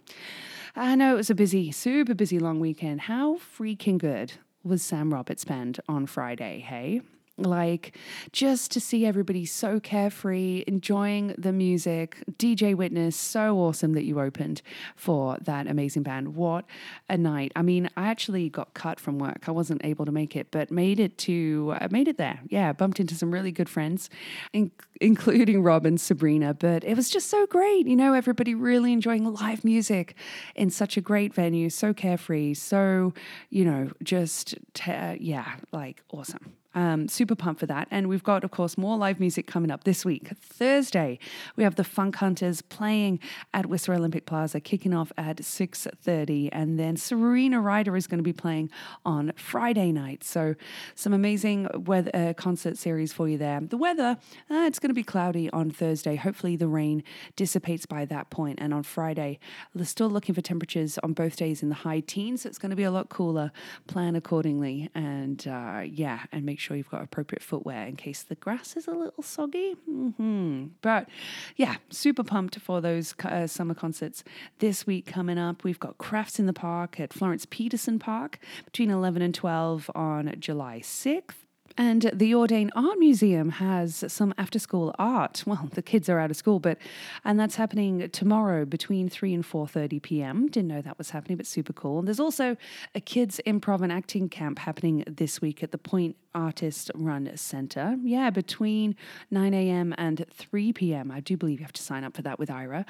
I 0.79 0.93
know 0.93 1.13
it 1.13 1.17
was 1.17 1.31
a 1.31 1.35
busy, 1.35 1.71
super 1.71 2.13
busy 2.13 2.37
long 2.37 2.59
weekend. 2.59 3.01
How 3.01 3.37
freaking 3.37 3.97
good 3.97 4.33
was 4.63 4.83
Sam 4.83 5.11
Roberts 5.11 5.43
Band 5.43 5.79
on 5.89 6.05
Friday, 6.05 6.59
hey? 6.59 7.01
Like, 7.39 7.95
just 8.31 8.71
to 8.71 8.79
see 8.79 9.05
everybody 9.05 9.45
so 9.45 9.79
carefree, 9.79 10.63
enjoying 10.65 11.35
the 11.37 11.53
music. 11.53 12.17
DJ 12.39 12.75
Witness, 12.75 13.15
so 13.15 13.59
awesome 13.59 13.93
that 13.93 14.05
you 14.05 14.19
opened 14.19 14.63
for 14.95 15.37
that 15.41 15.67
amazing 15.67 16.01
band. 16.01 16.35
What 16.35 16.65
a 17.07 17.15
night. 17.15 17.51
I 17.55 17.61
mean, 17.61 17.91
I 17.95 18.07
actually 18.07 18.49
got 18.49 18.73
cut 18.73 18.99
from 18.99 19.19
work. 19.19 19.47
I 19.47 19.51
wasn't 19.51 19.85
able 19.85 20.05
to 20.05 20.11
make 20.11 20.35
it, 20.35 20.49
but 20.49 20.71
made 20.71 20.99
it 20.99 21.17
to, 21.19 21.75
I 21.79 21.87
made 21.91 22.07
it 22.07 22.17
there. 22.17 22.39
Yeah, 22.47 22.73
bumped 22.73 22.99
into 22.99 23.13
some 23.13 23.31
really 23.31 23.51
good 23.51 23.69
friends, 23.69 24.09
in, 24.51 24.71
including 24.99 25.61
Rob 25.61 25.85
and 25.85 26.01
Sabrina. 26.01 26.55
But 26.55 26.83
it 26.83 26.95
was 26.95 27.07
just 27.07 27.29
so 27.29 27.45
great. 27.45 27.85
You 27.85 27.95
know, 27.95 28.13
everybody 28.15 28.55
really 28.55 28.91
enjoying 28.91 29.31
live 29.31 29.63
music 29.63 30.15
in 30.55 30.71
such 30.71 30.97
a 30.97 31.01
great 31.01 31.35
venue, 31.35 31.69
so 31.69 31.93
carefree, 31.93 32.55
so, 32.55 33.13
you 33.51 33.63
know, 33.63 33.91
just, 34.03 34.55
yeah, 34.87 35.57
like 35.71 36.01
awesome. 36.09 36.56
Um, 36.75 37.07
super 37.07 37.35
pumped 37.35 37.59
for 37.59 37.65
that. 37.65 37.87
And 37.89 38.07
we've 38.07 38.23
got, 38.23 38.43
of 38.43 38.51
course, 38.51 38.77
more 38.77 38.97
live 38.97 39.19
music 39.19 39.47
coming 39.47 39.71
up 39.71 39.83
this 39.83 40.05
week. 40.05 40.29
Thursday, 40.39 41.17
we 41.55 41.63
have 41.63 41.75
the 41.75 41.83
Funk 41.83 42.17
Hunters 42.17 42.61
playing 42.61 43.19
at 43.53 43.65
Whistler 43.65 43.95
Olympic 43.95 44.25
Plaza, 44.25 44.59
kicking 44.59 44.93
off 44.93 45.11
at 45.17 45.37
6.30. 45.37 46.49
And 46.51 46.79
then 46.79 46.95
Serena 46.95 47.59
Ryder 47.59 47.95
is 47.95 48.05
going 48.05 48.19
to 48.19 48.23
be 48.23 48.33
playing 48.33 48.69
on 49.05 49.33
Friday 49.35 49.91
night. 49.91 50.23
So 50.23 50.55
some 50.93 51.13
amazing 51.13 51.67
weather 51.73 52.11
uh, 52.13 52.33
concert 52.33 52.77
series 52.77 53.11
for 53.11 53.27
you 53.27 53.37
there. 53.37 53.59
The 53.61 53.77
weather, 53.77 54.17
uh, 54.51 54.65
it's 54.67 54.79
going 54.79 54.89
to 54.89 54.93
be 54.93 55.03
cloudy 55.03 55.49
on 55.51 55.71
Thursday. 55.71 56.15
Hopefully 56.15 56.55
the 56.55 56.67
rain 56.67 57.03
dissipates 57.35 57.85
by 57.85 58.05
that 58.05 58.29
point. 58.29 58.59
And 58.61 58.73
on 58.73 58.83
Friday, 58.83 59.39
we're 59.73 59.85
still 59.85 60.09
looking 60.09 60.35
for 60.35 60.41
temperatures 60.41 60.99
on 61.03 61.13
both 61.13 61.37
days 61.37 61.63
in 61.63 61.69
the 61.69 61.75
high 61.75 62.01
teens. 62.01 62.43
So 62.43 62.49
it's 62.49 62.57
going 62.57 62.69
to 62.69 62.75
be 62.75 62.83
a 62.83 62.91
lot 62.91 63.09
cooler. 63.09 63.51
Plan 63.87 64.15
accordingly. 64.15 64.89
And 64.93 65.45
uh, 65.47 65.81
yeah, 65.85 66.23
and 66.31 66.45
make 66.45 66.56
sure 66.59 66.77
you've 66.77 66.89
got 66.89 67.03
appropriate 67.03 67.43
footwear 67.43 67.85
in 67.85 67.95
case 67.95 68.23
the 68.23 68.35
grass 68.35 68.75
is 68.75 68.87
a 68.87 68.91
little 68.91 69.23
soggy. 69.23 69.75
Mm-hmm. 69.89 70.67
But 70.81 71.07
yeah, 71.55 71.77
super 71.89 72.23
pumped 72.23 72.59
for 72.59 72.81
those 72.81 73.15
uh, 73.23 73.47
summer 73.47 73.73
concerts 73.73 74.23
this 74.59 74.85
week 74.85 75.05
coming 75.05 75.37
up. 75.37 75.63
We've 75.63 75.79
got 75.79 75.97
Crafts 75.97 76.39
in 76.39 76.45
the 76.45 76.53
Park 76.53 76.99
at 76.99 77.13
Florence 77.13 77.45
Peterson 77.49 77.99
Park 77.99 78.39
between 78.65 78.89
11 78.89 79.21
and 79.21 79.33
12 79.33 79.89
on 79.95 80.33
July 80.39 80.79
6th. 80.83 81.46
And 81.77 82.09
the 82.13 82.31
Audain 82.31 82.71
Art 82.75 82.97
Museum 82.97 83.51
has 83.51 84.03
some 84.07 84.33
after 84.37 84.57
school 84.57 84.95
art. 84.97 85.43
Well, 85.45 85.69
the 85.73 85.83
kids 85.83 86.09
are 86.09 86.19
out 86.19 86.31
of 86.31 86.37
school, 86.37 86.59
but 86.59 86.79
and 87.23 87.39
that's 87.39 87.55
happening 87.55 88.09
tomorrow 88.09 88.65
between 88.65 89.09
3 89.09 89.33
and 89.35 89.43
4:30 89.43 90.01
p.m. 90.01 90.47
Didn't 90.47 90.69
know 90.69 90.81
that 90.81 90.97
was 90.97 91.11
happening, 91.11 91.37
but 91.37 91.45
super 91.45 91.73
cool. 91.73 91.99
And 91.99 92.07
there's 92.07 92.19
also 92.19 92.57
a 92.95 92.99
kids 92.99 93.39
improv 93.45 93.81
and 93.81 93.91
acting 93.91 94.27
camp 94.27 94.59
happening 94.59 95.03
this 95.07 95.39
week 95.39 95.61
at 95.61 95.71
the 95.71 95.77
Point 95.77 96.15
Artist 96.33 96.89
Run 96.95 97.29
Center. 97.35 97.97
Yeah, 98.03 98.31
between 98.31 98.95
9 99.29 99.53
a.m. 99.53 99.93
and 99.97 100.25
3 100.31 100.73
p.m. 100.73 101.11
I 101.11 101.19
do 101.19 101.37
believe 101.37 101.59
you 101.59 101.65
have 101.65 101.73
to 101.73 101.83
sign 101.83 102.03
up 102.03 102.15
for 102.15 102.23
that 102.23 102.39
with 102.39 102.49
Ira. 102.49 102.85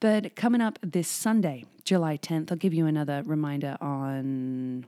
But 0.00 0.34
coming 0.34 0.62
up 0.62 0.78
this 0.82 1.08
Sunday, 1.08 1.66
July 1.84 2.16
10th, 2.16 2.50
I'll 2.50 2.56
give 2.56 2.72
you 2.72 2.86
another 2.86 3.22
reminder 3.24 3.76
on 3.80 4.86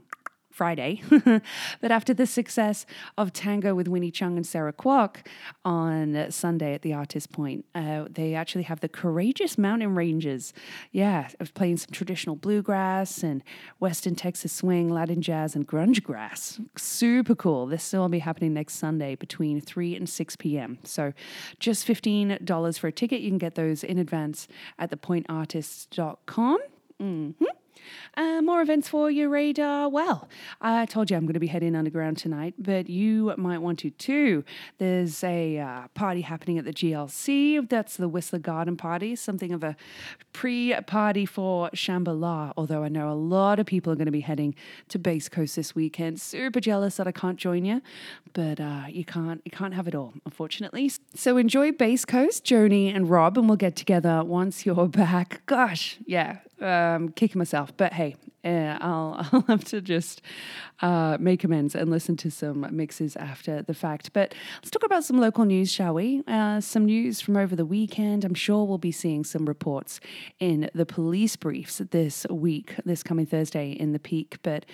Friday. 0.53 1.03
but 1.81 1.91
after 1.91 2.15
the 2.15 2.27
success 2.27 2.87
of 3.17 3.33
Tango 3.33 3.75
with 3.75 3.89
Winnie 3.89 4.11
Chung 4.11 4.37
and 4.37 4.47
Sarah 4.47 4.73
Kwok 4.73 5.27
on 5.65 6.27
Sunday 6.31 6.75
at 6.75 6.83
the 6.83 6.93
Artist 6.93 7.33
Point, 7.33 7.65
uh, 7.75 8.05
they 8.11 8.35
actually 8.35 8.65
have 8.65 8.81
the 8.81 8.89
Courageous 8.89 9.57
Mountain 9.59 9.95
Rangers. 9.95 10.53
Yeah, 10.91 11.29
of 11.41 11.55
playing 11.55 11.79
some 11.79 11.91
traditional 11.93 12.37
bluegrass 12.37 13.23
and 13.23 13.43
Western 13.79 14.15
Texas 14.15 14.53
swing, 14.53 14.89
Latin 14.89 15.23
jazz, 15.23 15.55
and 15.55 15.67
grunge 15.67 16.03
grass. 16.03 16.61
Super 16.77 17.35
cool. 17.35 17.67
This 17.67 17.93
will 17.93 18.09
be 18.09 18.19
happening 18.19 18.55
next 18.55 18.75
Sunday 18.75 19.15
between 19.15 19.61
3 19.61 19.97
and 19.97 20.09
6 20.09 20.37
p.m. 20.37 20.79
So 20.85 21.13
just 21.59 21.87
$15 21.87 22.79
for 22.79 22.87
a 22.89 22.93
ticket. 22.93 23.21
You 23.21 23.31
can 23.31 23.39
get 23.39 23.55
those 23.55 23.83
in 23.83 23.99
advance 23.99 24.49
at 24.79 24.91
thepointartists.com. 24.91 26.59
Mm-hmm. 27.01 27.45
Uh, 28.14 28.43
more 28.43 28.61
events 28.61 28.88
for 28.88 29.11
your 29.11 29.29
radar. 29.29 29.88
Well, 29.88 30.29
I 30.61 30.87
told 30.87 31.11
you 31.11 31.17
I'm 31.17 31.25
going 31.25 31.35
to 31.35 31.41
be 31.41 31.47
heading 31.47 31.75
underground 31.75 32.19
tonight, 32.19 32.55
but 32.59 32.88
you 32.88 33.33
might 33.37 33.59
want 33.59 33.79
to 33.81 33.91
too. 33.91 34.45
There's 34.79 35.25
a 35.25 35.59
uh, 35.59 35.88
party 35.95 36.21
happening 36.21 36.59
at 36.59 36.64
the 36.64 36.73
GLC. 36.73 37.69
That's 37.69 37.97
the 37.97 38.09
Whistler 38.09 38.38
Garden 38.38 38.76
Party, 38.76 39.17
something 39.17 39.52
of 39.52 39.64
a 39.64 39.76
pre 40.33 40.75
party 40.87 41.26
for 41.26 41.71
Shambhala. 41.71 42.52
Although 42.57 42.83
I 42.83 42.88
know 42.88 43.11
a 43.11 43.14
lot 43.14 43.59
of 43.59 43.67
people 43.67 43.93
are 43.93 43.97
going 43.97 44.07
to 44.07 44.12
be 44.12 44.21
heading 44.21 44.55
to 44.88 44.99
Bass 44.99 45.29
Coast 45.29 45.57
this 45.57 45.75
weekend. 45.75 46.21
Super 46.21 46.61
jealous 46.61 46.97
that 46.97 47.07
I 47.07 47.12
can't 47.12 47.38
join 47.38 47.64
you, 47.64 47.81
but 48.33 48.61
uh, 48.61 48.85
you 48.88 49.05
can't 49.05 49.41
you 49.45 49.50
can't 49.50 49.75
have 49.75 49.88
it 49.88 49.95
all, 49.95 50.12
unfortunately. 50.25 50.91
So 51.14 51.37
enjoy 51.37 51.73
Bass 51.73 52.05
Coast, 52.05 52.45
Joni 52.45 52.95
and 52.95 53.09
Rob, 53.09 53.38
and 53.38 53.49
we'll 53.49 53.57
get 53.57 53.76
together 53.76 54.23
once 54.25 54.67
you're 54.67 54.88
back. 54.88 55.43
Gosh, 55.47 55.99
yeah, 56.07 56.38
um, 56.62 57.11
kicking 57.11 57.38
myself. 57.38 57.76
But 57.76 57.92
hey, 57.92 58.16
uh, 58.45 58.79
I'll, 58.81 59.27
I'll 59.33 59.45
have 59.49 59.65
to 59.67 59.81
just 59.81 60.23
uh, 60.81 61.17
make 61.21 61.45
amends 61.45 61.75
and 61.75 61.91
listen 61.91 62.17
to 62.19 62.31
some 62.31 62.67
mixes 62.71 63.17
after 63.17 63.63
the 63.63 63.75
fact. 63.75 64.13
But 64.13 64.35
let's 64.57 64.71
talk 64.71 64.85
about 64.85 65.05
some 65.05 65.19
local 65.19 65.45
news, 65.45 65.71
shall 65.71 65.95
we? 65.95 66.23
Uh, 66.27 66.61
some 66.61 66.87
news 66.87 67.21
from 67.21 67.37
over 67.37 67.55
the 67.55 67.65
weekend. 67.65 68.25
I'm 68.25 68.35
sure 68.35 68.65
we'll 68.65 68.79
be 68.79 68.93
seeing 68.93 69.25
some 69.25 69.47
reports 69.47 70.01
in 70.41 70.71
the 70.75 70.87
police 70.87 71.37
briefs 71.37 71.81
this 71.91 72.27
week, 72.29 72.75
this 72.85 73.03
coming 73.03 73.27
Thursday 73.27 73.71
in 73.71 73.93
the 73.93 73.99
Pique. 73.99 74.39
But 74.43 74.67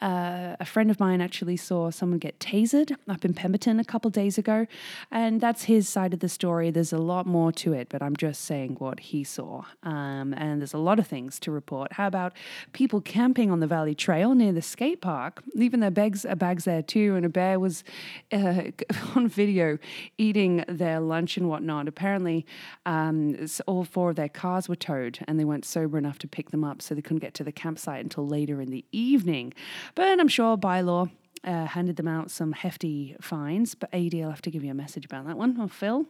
uh, 0.00 0.56
a 0.58 0.64
friend 0.64 0.90
of 0.90 0.98
mine 0.98 1.20
actually 1.20 1.56
saw 1.56 1.90
someone 1.90 2.18
get 2.18 2.38
tasered 2.38 2.96
up 3.08 3.24
in 3.24 3.34
Pemberton 3.34 3.78
a 3.78 3.84
couple 3.84 4.10
days 4.10 4.38
ago. 4.38 4.66
And 5.10 5.40
that's 5.40 5.64
his 5.64 5.88
side 5.88 6.14
of 6.14 6.20
the 6.20 6.28
story. 6.28 6.70
There's 6.70 6.92
a 6.92 6.98
lot 6.98 7.26
more 7.26 7.52
to 7.52 7.72
it, 7.74 7.88
but 7.90 8.02
I'm 8.02 8.16
just 8.16 8.44
saying 8.44 8.76
what 8.78 9.00
he 9.00 9.24
saw. 9.24 9.64
Um, 9.82 10.32
and 10.34 10.60
there's 10.60 10.74
a 10.74 10.78
lot 10.78 10.98
of 10.98 11.06
things 11.06 11.38
to 11.40 11.50
report. 11.50 11.92
How 11.92 12.06
about 12.06 12.34
people 12.72 13.00
camping 13.10 13.50
on 13.50 13.58
the 13.58 13.66
Valley 13.66 13.94
Trail 13.94 14.36
near 14.36 14.52
the 14.52 14.62
skate 14.62 15.00
park? 15.00 15.42
leaving 15.54 15.80
their 15.80 15.90
bags, 15.90 16.24
uh, 16.24 16.36
bags 16.36 16.64
there 16.64 16.80
too. 16.80 17.16
And 17.16 17.26
a 17.26 17.28
bear 17.28 17.58
was 17.58 17.82
uh, 18.30 18.62
on 19.16 19.26
video 19.26 19.78
eating 20.16 20.64
their 20.68 21.00
lunch 21.00 21.36
and 21.36 21.48
whatnot. 21.48 21.88
Apparently, 21.88 22.46
um, 22.86 23.36
all 23.66 23.84
four 23.84 24.10
of 24.10 24.16
their 24.16 24.28
cars 24.28 24.68
were 24.68 24.76
towed 24.76 25.18
and 25.26 25.40
they 25.40 25.44
weren't 25.44 25.64
sober 25.64 25.98
enough 25.98 26.18
to 26.20 26.28
pick 26.28 26.50
them 26.50 26.62
up, 26.62 26.80
so 26.80 26.94
they 26.94 27.02
couldn't 27.02 27.18
get 27.18 27.34
to 27.34 27.44
the 27.44 27.52
campsite 27.52 28.02
until 28.04 28.26
later 28.26 28.60
in 28.60 28.70
the 28.70 28.84
evening. 28.92 29.52
But 29.96 30.20
I'm 30.20 30.28
sure 30.28 30.56
by 30.56 30.80
law, 30.80 31.08
uh, 31.42 31.64
handed 31.66 31.96
them 31.96 32.06
out 32.06 32.30
some 32.30 32.52
hefty 32.52 33.16
fines. 33.20 33.74
But 33.74 33.92
AD, 33.92 34.14
I'll 34.14 34.30
have 34.30 34.42
to 34.42 34.50
give 34.50 34.62
you 34.62 34.70
a 34.70 34.74
message 34.74 35.04
about 35.04 35.26
that 35.26 35.36
one, 35.36 35.60
or 35.60 35.68
Phil. 35.68 36.06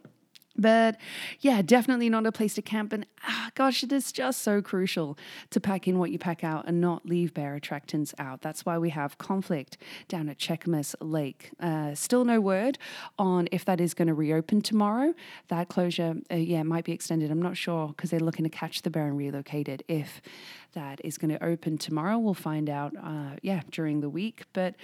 But 0.57 0.97
yeah, 1.41 1.63
definitely 1.63 2.09
not 2.09 2.27
a 2.27 2.33
place 2.33 2.55
to 2.55 2.63
camp. 2.63 2.93
And 2.93 3.07
ah, 3.27 3.51
gosh, 3.55 3.83
it 3.83 3.93
is 3.93 4.13
just 4.13 4.43
so 4.43 4.61
crucial 4.61 5.17
to 5.51 5.61
pack 5.61 5.87
in 5.87 5.99
what 5.99 6.11
you 6.11 6.19
pack 6.19 6.43
out 6.43 6.67
and 6.67 6.81
not 6.81 7.07
leave 7.07 7.33
bear 7.33 7.59
attractants 7.59 8.13
out. 8.19 8.43
That's 8.43 8.67
why 8.67 8.77
we 8.77 8.91
have 8.91 9.17
conflict 9.17 9.79
down 10.09 10.29
at 10.29 10.39
Cheakamus 10.39 10.95
Lake. 11.01 11.51
Uh, 11.61 11.95
still 11.95 12.25
no 12.25 12.41
word 12.41 12.79
on 13.19 13.49
if 13.53 13.65
that 13.65 13.81
is 13.81 13.95
going 13.95 14.09
to 14.09 14.15
reopen 14.15 14.61
tomorrow. 14.61 15.15
That 15.49 15.69
closure, 15.69 16.17
uh, 16.31 16.35
yeah, 16.35 16.63
might 16.63 16.85
be 16.85 16.93
extended. 16.93 17.31
I'm 17.31 17.43
not 17.43 17.57
sure 17.57 17.89
because 17.89 18.11
they're 18.11 18.21
looking 18.21 18.45
to 18.45 18.51
catch 18.51 18.83
the 18.83 18.91
bear 18.91 19.07
and 19.07 19.17
relocate 19.17 19.69
it. 19.69 19.83
If 19.89 20.21
that 20.75 21.01
is 21.05 21.19
going 21.19 21.31
to 21.31 21.45
open 21.45 21.79
tomorrow, 21.79 22.19
we'll 22.19 22.35
find 22.35 22.69
out, 22.69 22.95
uh, 23.03 23.37
yeah, 23.43 23.63
during 23.71 24.01
the 24.01 24.09
week. 24.09 24.45
But 24.53 24.75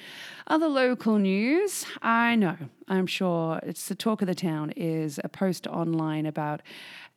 other 0.46 0.68
local 0.68 1.18
news, 1.18 1.84
I 2.02 2.36
know, 2.36 2.56
I'm 2.88 3.06
sure 3.06 3.60
it's 3.62 3.88
the 3.88 3.94
talk 3.94 4.22
of 4.22 4.28
the 4.28 4.34
town 4.34 4.72
is 4.76 5.18
a 5.24 5.28
post 5.28 5.66
online 5.66 6.26
about 6.26 6.62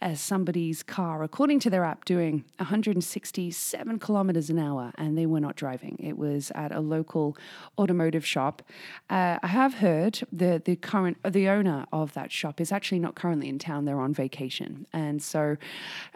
uh, 0.02 0.16
somebody's 0.16 0.82
car, 0.82 1.24
according 1.24 1.60
to 1.60 1.70
their 1.70 1.84
app, 1.84 2.06
doing 2.06 2.46
167 2.58 4.00
kilometers 4.00 4.50
an 4.50 4.58
hour, 4.58 4.94
and 4.98 5.18
they 5.18 5.26
were 5.26 5.42
not 5.42 5.56
driving. 5.56 5.98
It 6.00 6.18
was 6.18 6.52
at 6.56 6.74
a 6.74 6.80
local 6.80 7.38
automotive 7.78 8.26
shop. 8.26 8.62
Uh, 9.10 9.40
I 9.44 9.48
have 9.48 9.76
heard 9.76 10.22
the 10.32 10.62
the 10.64 10.78
current 10.78 11.18
the 11.30 11.50
owner 11.50 11.86
of 11.92 12.14
that 12.14 12.32
shop 12.32 12.62
is 12.62 12.72
actually 12.72 13.00
not 13.00 13.16
currently 13.16 13.50
in 13.50 13.60
town; 13.60 13.86
they're 13.86 14.00
on 14.00 14.14
vacation, 14.14 14.88
and 14.94 15.22
so 15.22 15.58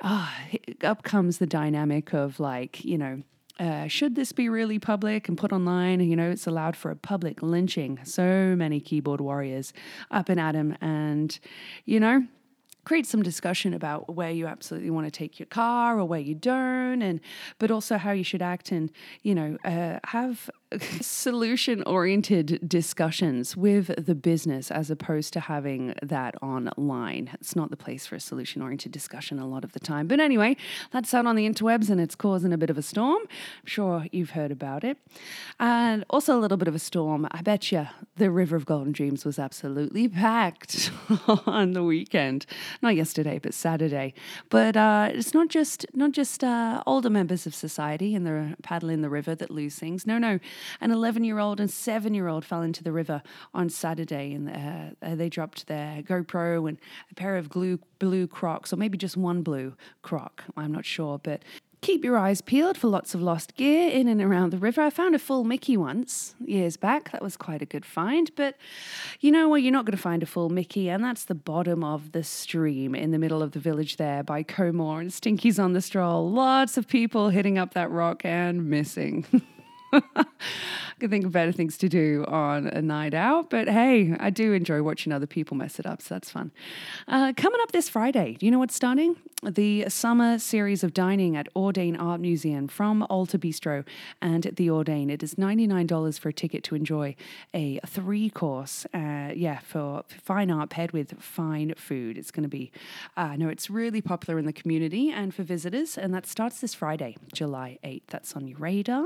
uh, 0.01 0.29
up 0.83 1.03
comes 1.03 1.39
the 1.39 1.47
dynamic 1.47 2.13
of 2.13 2.39
like 2.43 2.85
you 2.85 2.97
know. 2.97 3.23
Uh, 3.59 3.87
should 3.87 4.15
this 4.15 4.31
be 4.31 4.49
really 4.49 4.79
public 4.79 5.29
and 5.29 5.37
put 5.37 5.53
online? 5.53 5.99
You 5.99 6.15
know, 6.15 6.31
it's 6.31 6.47
allowed 6.47 6.75
for 6.75 6.89
a 6.89 6.95
public 6.95 7.43
lynching. 7.43 7.99
So 8.03 8.55
many 8.57 8.79
keyboard 8.79 9.21
warriors 9.21 9.73
up 10.09 10.27
and 10.27 10.39
at 10.39 10.55
him. 10.55 10.75
And, 10.81 11.39
you 11.85 11.99
know, 11.99 12.25
create 12.85 13.05
some 13.05 13.23
discussion 13.23 13.73
about 13.73 14.13
where 14.13 14.31
you 14.31 14.47
absolutely 14.47 14.89
want 14.89 15.05
to 15.05 15.11
take 15.11 15.39
your 15.39 15.45
car 15.47 15.99
or 15.99 16.05
where 16.05 16.19
you 16.19 16.35
don't 16.35 17.01
and 17.01 17.19
but 17.59 17.71
also 17.71 17.97
how 17.97 18.11
you 18.11 18.23
should 18.23 18.41
act 18.41 18.71
and 18.71 18.91
you 19.21 19.33
know 19.35 19.57
uh, 19.65 19.99
have 20.05 20.49
solution 21.01 21.83
oriented 21.83 22.59
discussions 22.67 23.55
with 23.55 24.05
the 24.05 24.15
business 24.15 24.71
as 24.71 24.89
opposed 24.89 25.33
to 25.33 25.39
having 25.39 25.93
that 26.01 26.35
online. 26.41 27.29
It's 27.33 27.55
not 27.55 27.69
the 27.69 27.77
place 27.77 28.05
for 28.05 28.15
a 28.15 28.19
solution 28.19 28.61
oriented 28.61 28.91
discussion 28.91 29.39
a 29.39 29.47
lot 29.47 29.63
of 29.63 29.73
the 29.73 29.79
time. 29.79 30.07
But 30.07 30.19
anyway, 30.19 30.55
that's 30.91 31.13
out 31.13 31.25
on 31.25 31.35
the 31.35 31.47
interwebs 31.47 31.89
and 31.89 31.99
it's 31.99 32.15
causing 32.15 32.53
a 32.53 32.57
bit 32.57 32.69
of 32.69 32.77
a 32.77 32.81
storm. 32.81 33.21
I'm 33.23 33.65
sure 33.65 34.05
you've 34.11 34.31
heard 34.31 34.51
about 34.51 34.83
it. 34.83 34.97
And 35.59 36.05
also 36.09 36.37
a 36.37 36.39
little 36.39 36.57
bit 36.57 36.67
of 36.67 36.75
a 36.75 36.79
storm. 36.79 37.27
I 37.31 37.41
bet 37.41 37.71
you 37.71 37.87
the 38.15 38.31
River 38.31 38.55
of 38.55 38.65
Golden 38.65 38.91
Dreams 38.91 39.25
was 39.25 39.39
absolutely 39.39 40.07
packed 40.07 40.91
on 41.45 41.73
the 41.73 41.83
weekend. 41.83 42.45
Not 42.81 42.95
yesterday, 42.95 43.39
but 43.39 43.53
Saturday. 43.53 44.13
But 44.49 44.75
uh, 44.75 45.09
it's 45.11 45.33
not 45.33 45.49
just 45.49 45.85
not 45.93 46.11
just 46.11 46.43
uh, 46.43 46.83
older 46.85 47.09
members 47.09 47.45
of 47.45 47.55
society 47.55 48.15
and 48.15 48.25
the 48.25 48.55
paddle 48.63 48.89
in 48.89 49.01
the 49.01 49.09
river 49.09 49.35
that 49.35 49.49
lose 49.49 49.75
things. 49.75 50.05
No, 50.05 50.17
no. 50.17 50.39
An 50.81 50.91
11 50.91 51.23
year 51.23 51.39
old 51.39 51.59
and 51.59 51.69
7 51.69 52.13
year 52.13 52.27
old 52.27 52.45
fell 52.45 52.61
into 52.61 52.83
the 52.83 52.91
river 52.91 53.21
on 53.53 53.69
Saturday 53.69 54.33
and 54.33 54.49
uh, 54.49 55.05
uh, 55.05 55.15
they 55.15 55.29
dropped 55.29 55.67
their 55.67 56.01
GoPro 56.03 56.67
and 56.67 56.77
a 57.11 57.15
pair 57.15 57.37
of 57.37 57.49
blue 57.49 58.27
Crocs, 58.27 58.73
or 58.73 58.77
maybe 58.77 58.97
just 58.97 59.17
one 59.17 59.41
blue 59.43 59.73
Croc. 60.01 60.43
I'm 60.57 60.71
not 60.71 60.85
sure. 60.85 61.19
But 61.19 61.43
keep 61.83 62.05
your 62.05 62.17
eyes 62.17 62.41
peeled 62.41 62.77
for 62.77 62.87
lots 62.87 63.13
of 63.13 63.21
lost 63.21 63.55
gear 63.55 63.91
in 63.91 64.07
and 64.07 64.21
around 64.21 64.51
the 64.51 64.57
river. 64.57 64.81
I 64.81 64.89
found 64.89 65.15
a 65.15 65.19
full 65.19 65.43
Mickey 65.43 65.75
once 65.75 66.33
years 66.39 66.77
back. 66.77 67.11
That 67.11 67.21
was 67.21 67.35
quite 67.35 67.61
a 67.61 67.65
good 67.65 67.85
find. 67.85 68.31
But 68.35 68.55
you 69.19 69.31
know 69.31 69.49
where 69.49 69.59
you're 69.59 69.73
not 69.73 69.85
going 69.85 69.95
to 69.97 70.01
find 70.01 70.23
a 70.23 70.25
full 70.25 70.49
Mickey, 70.49 70.89
and 70.89 71.03
that's 71.03 71.25
the 71.25 71.35
bottom 71.35 71.83
of 71.83 72.13
the 72.13 72.23
stream 72.23 72.95
in 72.95 73.11
the 73.11 73.19
middle 73.19 73.43
of 73.43 73.51
the 73.51 73.59
village 73.59 73.97
there 73.97 74.23
by 74.23 74.43
Comor 74.43 75.01
and 75.01 75.11
Stinky's 75.11 75.59
on 75.59 75.73
the 75.73 75.81
stroll. 75.81 76.31
Lots 76.31 76.77
of 76.77 76.87
people 76.87 77.29
hitting 77.29 77.57
up 77.57 77.73
that 77.73 77.91
rock 77.91 78.23
and 78.23 78.69
missing. 78.69 79.25
I 80.15 80.25
can 80.99 81.09
think 81.09 81.25
of 81.25 81.31
better 81.31 81.51
things 81.51 81.77
to 81.79 81.89
do 81.89 82.25
on 82.27 82.67
a 82.67 82.81
night 82.81 83.13
out, 83.13 83.49
but 83.49 83.67
hey, 83.67 84.15
I 84.19 84.29
do 84.29 84.53
enjoy 84.53 84.81
watching 84.81 85.13
other 85.13 85.27
people 85.27 85.57
mess 85.57 85.79
it 85.79 85.85
up, 85.85 86.01
so 86.01 86.15
that's 86.15 86.31
fun. 86.31 86.51
Uh, 87.07 87.33
coming 87.35 87.59
up 87.61 87.71
this 87.71 87.89
Friday, 87.89 88.35
do 88.39 88.45
you 88.45 88.51
know 88.51 88.59
what's 88.59 88.75
starting? 88.75 89.15
The 89.43 89.89
summer 89.89 90.39
series 90.39 90.83
of 90.83 90.93
dining 90.93 91.35
at 91.35 91.53
Audain 91.53 91.99
Art 91.99 92.21
Museum 92.21 92.67
from 92.67 93.05
Alta 93.09 93.37
Bistro 93.37 93.85
and 94.21 94.43
the 94.43 94.67
Audain. 94.67 95.11
It 95.11 95.21
is 95.21 95.35
$99 95.35 96.19
for 96.19 96.29
a 96.29 96.33
ticket 96.33 96.63
to 96.65 96.75
enjoy 96.75 97.15
a 97.53 97.79
three 97.85 98.29
course, 98.29 98.85
uh, 98.93 99.31
yeah, 99.35 99.59
for 99.59 100.03
fine 100.07 100.49
art 100.49 100.69
paired 100.69 100.91
with 100.91 101.21
fine 101.21 101.73
food. 101.75 102.17
It's 102.17 102.31
going 102.31 102.43
to 102.43 102.49
be, 102.49 102.71
uh, 103.17 103.35
know 103.35 103.49
it's 103.49 103.69
really 103.69 104.01
popular 104.01 104.39
in 104.39 104.45
the 104.45 104.53
community 104.53 105.11
and 105.11 105.35
for 105.35 105.43
visitors, 105.43 105.97
and 105.97 106.13
that 106.13 106.25
starts 106.25 106.61
this 106.61 106.73
Friday, 106.73 107.17
July 107.33 107.79
8th. 107.83 108.07
That's 108.07 108.35
on 108.35 108.47
your 108.47 108.59
radar. 108.59 109.05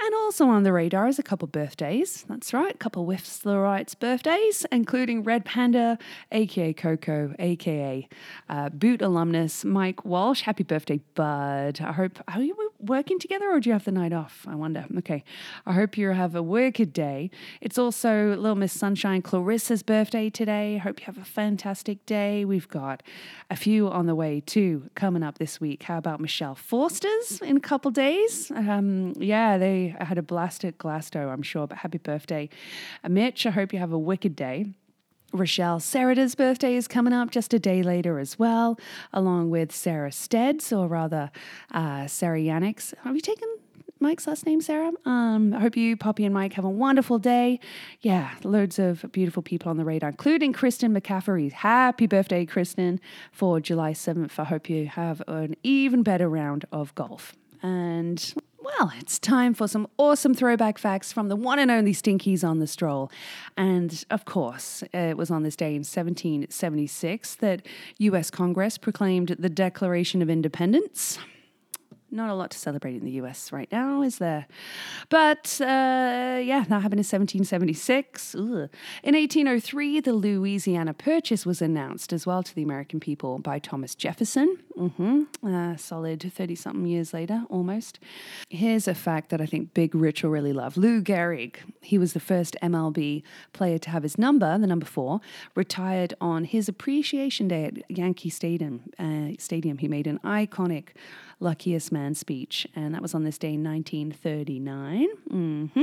And 0.00 0.14
also 0.14 0.46
on 0.48 0.62
the 0.62 0.72
radar 0.72 1.08
is 1.08 1.18
a 1.18 1.22
couple 1.22 1.48
birthdays. 1.48 2.24
That's 2.28 2.52
right, 2.52 2.74
a 2.74 2.78
couple 2.78 3.06
Whistlerite's 3.06 3.94
birthdays, 3.94 4.66
including 4.72 5.22
Red 5.22 5.44
Panda, 5.44 5.98
aka 6.30 6.72
Coco, 6.72 7.34
aka 7.38 8.08
uh, 8.48 8.68
Boot 8.70 9.02
alumnus 9.02 9.64
Mike 9.64 10.04
Walsh. 10.04 10.42
Happy 10.42 10.64
birthday, 10.64 11.00
bud. 11.14 11.80
I 11.80 11.92
hope, 11.92 12.18
are 12.28 12.42
you 12.42 12.56
working 12.82 13.18
together 13.18 13.50
or 13.50 13.60
do 13.60 13.70
you 13.70 13.72
have 13.72 13.84
the 13.84 13.92
night 13.92 14.12
off? 14.12 14.44
I 14.48 14.54
wonder. 14.54 14.86
Okay. 14.98 15.24
I 15.66 15.72
hope 15.72 15.96
you 15.96 16.08
have 16.10 16.34
a 16.34 16.42
wicked 16.42 16.92
day. 16.92 17.30
It's 17.60 17.78
also 17.78 18.30
Little 18.30 18.56
Miss 18.56 18.72
Sunshine 18.72 19.22
Clarissa's 19.22 19.82
birthday 19.82 20.30
today. 20.30 20.78
Hope 20.78 21.00
you 21.00 21.06
have 21.06 21.18
a 21.18 21.24
fantastic 21.24 22.04
day. 22.06 22.44
We've 22.44 22.68
got 22.68 23.02
a 23.50 23.56
few 23.56 23.88
on 23.88 24.06
the 24.06 24.14
way 24.14 24.40
too 24.40 24.90
coming 24.94 25.22
up 25.22 25.38
this 25.38 25.60
week. 25.60 25.84
How 25.84 25.98
about 25.98 26.20
Michelle 26.20 26.54
Forster's 26.54 27.40
in 27.40 27.56
a 27.56 27.60
couple 27.60 27.90
days? 27.90 28.50
Um, 28.50 29.14
yeah, 29.16 29.58
they 29.58 29.94
had 30.00 30.18
a 30.18 30.22
blast 30.22 30.64
at 30.64 30.78
Glasgow, 30.78 31.28
I'm 31.28 31.42
sure. 31.42 31.66
But 31.66 31.78
happy 31.78 31.98
birthday, 31.98 32.48
Mitch. 33.08 33.46
I 33.46 33.50
hope 33.50 33.72
you 33.72 33.78
have 33.78 33.92
a 33.92 33.98
wicked 33.98 34.36
day. 34.36 34.66
Rochelle 35.32 35.80
Serrata's 35.80 36.34
birthday 36.34 36.76
is 36.76 36.86
coming 36.86 37.12
up 37.12 37.30
just 37.30 37.54
a 37.54 37.58
day 37.58 37.82
later 37.82 38.18
as 38.18 38.38
well, 38.38 38.78
along 39.12 39.50
with 39.50 39.72
Sarah 39.72 40.12
Steads, 40.12 40.72
or 40.72 40.86
rather, 40.86 41.30
uh, 41.70 42.06
Sarah 42.06 42.38
Yannicks. 42.38 42.92
Have 43.02 43.14
you 43.14 43.22
taken 43.22 43.48
Mike's 43.98 44.26
last 44.26 44.44
name, 44.44 44.60
Sarah? 44.60 44.92
Um, 45.06 45.54
I 45.54 45.60
hope 45.60 45.76
you, 45.76 45.96
Poppy, 45.96 46.24
and 46.24 46.34
Mike 46.34 46.52
have 46.54 46.64
a 46.64 46.70
wonderful 46.70 47.18
day. 47.18 47.60
Yeah, 48.00 48.30
loads 48.44 48.78
of 48.78 49.06
beautiful 49.12 49.42
people 49.42 49.70
on 49.70 49.78
the 49.78 49.84
radar, 49.84 50.10
including 50.10 50.52
Kristen 50.52 50.92
McCaffrey. 50.94 51.50
Happy 51.52 52.06
birthday, 52.06 52.44
Kristen, 52.44 53.00
for 53.30 53.60
July 53.60 53.92
7th. 53.92 54.38
I 54.38 54.44
hope 54.44 54.68
you 54.68 54.86
have 54.86 55.22
an 55.28 55.54
even 55.62 56.02
better 56.02 56.28
round 56.28 56.66
of 56.72 56.94
golf. 56.94 57.34
And 57.62 58.34
well, 58.62 58.92
it's 58.98 59.18
time 59.18 59.54
for 59.54 59.68
some 59.68 59.86
awesome 59.98 60.34
throwback 60.34 60.78
facts 60.78 61.12
from 61.12 61.28
the 61.28 61.36
one 61.36 61.58
and 61.58 61.70
only 61.70 61.92
Stinkies 61.92 62.44
on 62.44 62.58
the 62.58 62.66
Stroll. 62.66 63.10
And 63.56 64.04
of 64.10 64.24
course, 64.24 64.82
it 64.92 65.16
was 65.16 65.30
on 65.30 65.42
this 65.42 65.56
day 65.56 65.70
in 65.70 65.80
1776 65.80 67.36
that 67.36 67.66
US 67.98 68.30
Congress 68.30 68.78
proclaimed 68.78 69.36
the 69.38 69.48
Declaration 69.48 70.22
of 70.22 70.30
Independence 70.30 71.18
not 72.12 72.30
a 72.30 72.34
lot 72.34 72.50
to 72.50 72.58
celebrate 72.58 72.96
in 72.96 73.04
the 73.04 73.12
US 73.12 73.52
right 73.52 73.70
now, 73.72 74.02
is 74.02 74.18
there? 74.18 74.46
But 75.08 75.58
uh, 75.60 76.38
yeah, 76.42 76.64
that 76.68 76.82
happened 76.82 77.00
in 77.00 77.08
1776. 77.08 78.34
Ugh. 78.34 78.42
In 79.02 79.14
1803, 79.14 80.00
the 80.00 80.12
Louisiana 80.12 80.94
Purchase 80.94 81.46
was 81.46 81.62
announced 81.62 82.12
as 82.12 82.26
well 82.26 82.42
to 82.42 82.54
the 82.54 82.62
American 82.62 83.00
people 83.00 83.38
by 83.38 83.58
Thomas 83.58 83.94
Jefferson. 83.94 84.58
Mm-hmm. 84.78 85.22
Uh, 85.46 85.76
solid 85.76 86.32
30 86.32 86.54
something 86.54 86.86
years 86.86 87.12
later, 87.12 87.44
almost. 87.50 87.98
Here's 88.48 88.88
a 88.88 88.94
fact 88.94 89.30
that 89.30 89.40
I 89.40 89.46
think 89.46 89.74
Big 89.74 89.94
Rich 89.94 90.22
will 90.22 90.30
really 90.30 90.52
love 90.52 90.76
Lou 90.76 91.02
Gehrig, 91.02 91.56
he 91.80 91.98
was 91.98 92.12
the 92.12 92.20
first 92.20 92.56
MLB 92.62 93.22
player 93.52 93.78
to 93.78 93.90
have 93.90 94.02
his 94.02 94.18
number, 94.18 94.58
the 94.58 94.66
number 94.66 94.86
four, 94.86 95.20
retired 95.54 96.14
on 96.20 96.44
his 96.44 96.68
appreciation 96.68 97.48
day 97.48 97.64
at 97.64 97.90
Yankee 97.90 98.30
Stadium. 98.30 98.82
Uh, 98.98 99.32
stadium. 99.38 99.78
He 99.78 99.88
made 99.88 100.06
an 100.06 100.18
iconic 100.24 100.88
luckiest 101.42 101.92
man 101.92 102.14
speech, 102.14 102.66
and 102.74 102.94
that 102.94 103.02
was 103.02 103.14
on 103.14 103.24
this 103.24 103.38
day 103.38 103.54
in 103.54 103.64
1939. 103.64 105.08
Mm-hmm. 105.30 105.82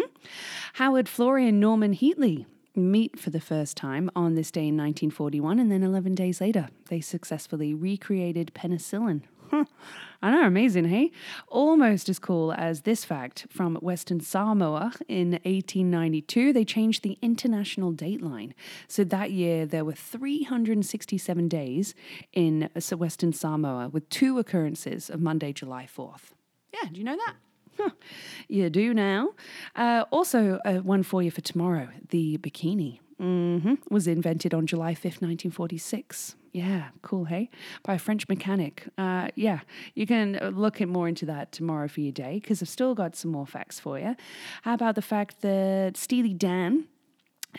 Howard 0.73 1.07
Florey 1.07 1.49
and 1.49 1.59
Norman 1.59 1.93
Heatley 1.93 2.45
meet 2.75 3.19
for 3.19 3.29
the 3.29 3.41
first 3.41 3.75
time 3.75 4.09
on 4.15 4.35
this 4.35 4.51
day 4.51 4.67
in 4.67 4.77
1941, 4.77 5.59
and 5.59 5.71
then 5.71 5.83
11 5.83 6.15
days 6.15 6.39
later, 6.39 6.69
they 6.89 7.01
successfully 7.01 7.73
recreated 7.73 8.51
penicillin. 8.53 9.21
I 10.21 10.31
know, 10.31 10.45
amazing, 10.45 10.85
hey? 10.85 11.11
Almost 11.47 12.09
as 12.09 12.19
cool 12.19 12.51
as 12.51 12.81
this 12.81 13.05
fact 13.05 13.47
from 13.49 13.75
Western 13.75 14.19
Samoa 14.19 14.93
in 15.07 15.31
1892, 15.31 16.51
they 16.51 16.65
changed 16.65 17.03
the 17.03 17.17
international 17.21 17.93
dateline. 17.93 18.51
So 18.87 19.05
that 19.05 19.31
year, 19.31 19.65
there 19.65 19.85
were 19.85 19.93
367 19.93 21.47
days 21.47 21.95
in 22.33 22.69
Western 22.97 23.31
Samoa 23.31 23.87
with 23.87 24.09
two 24.09 24.39
occurrences 24.39 25.09
of 25.09 25.21
Monday, 25.21 25.53
July 25.53 25.87
4th. 25.87 26.31
Yeah, 26.73 26.89
do 26.91 26.99
you 26.99 27.05
know 27.05 27.17
that? 27.17 27.35
Huh. 27.77 27.91
You 28.49 28.69
do 28.69 28.93
now. 28.93 29.29
Uh, 29.73 30.03
also, 30.11 30.59
uh, 30.65 30.79
one 30.79 31.03
for 31.03 31.23
you 31.23 31.31
for 31.31 31.41
tomorrow 31.41 31.87
the 32.09 32.37
bikini. 32.39 32.99
Mm-hmm. 33.21 33.75
Was 33.89 34.07
invented 34.07 34.53
on 34.53 34.65
July 34.65 34.93
5th, 34.93 35.21
1946. 35.21 36.35
Yeah, 36.51 36.89
cool, 37.01 37.25
hey? 37.25 37.49
By 37.83 37.95
a 37.95 37.99
French 37.99 38.27
mechanic. 38.27 38.87
Uh, 38.97 39.29
yeah, 39.35 39.59
you 39.93 40.07
can 40.07 40.33
look 40.53 40.81
at 40.81 40.87
more 40.87 41.07
into 41.07 41.25
that 41.27 41.51
tomorrow 41.51 41.87
for 41.87 42.01
your 42.01 42.11
day 42.11 42.39
because 42.39 42.61
I've 42.61 42.69
still 42.69 42.95
got 42.95 43.15
some 43.15 43.31
more 43.31 43.45
facts 43.45 43.79
for 43.79 43.99
you. 43.99 44.15
How 44.63 44.73
about 44.73 44.95
the 44.95 45.01
fact 45.01 45.41
that 45.41 45.95
Steely 45.95 46.33
Dan 46.33 46.85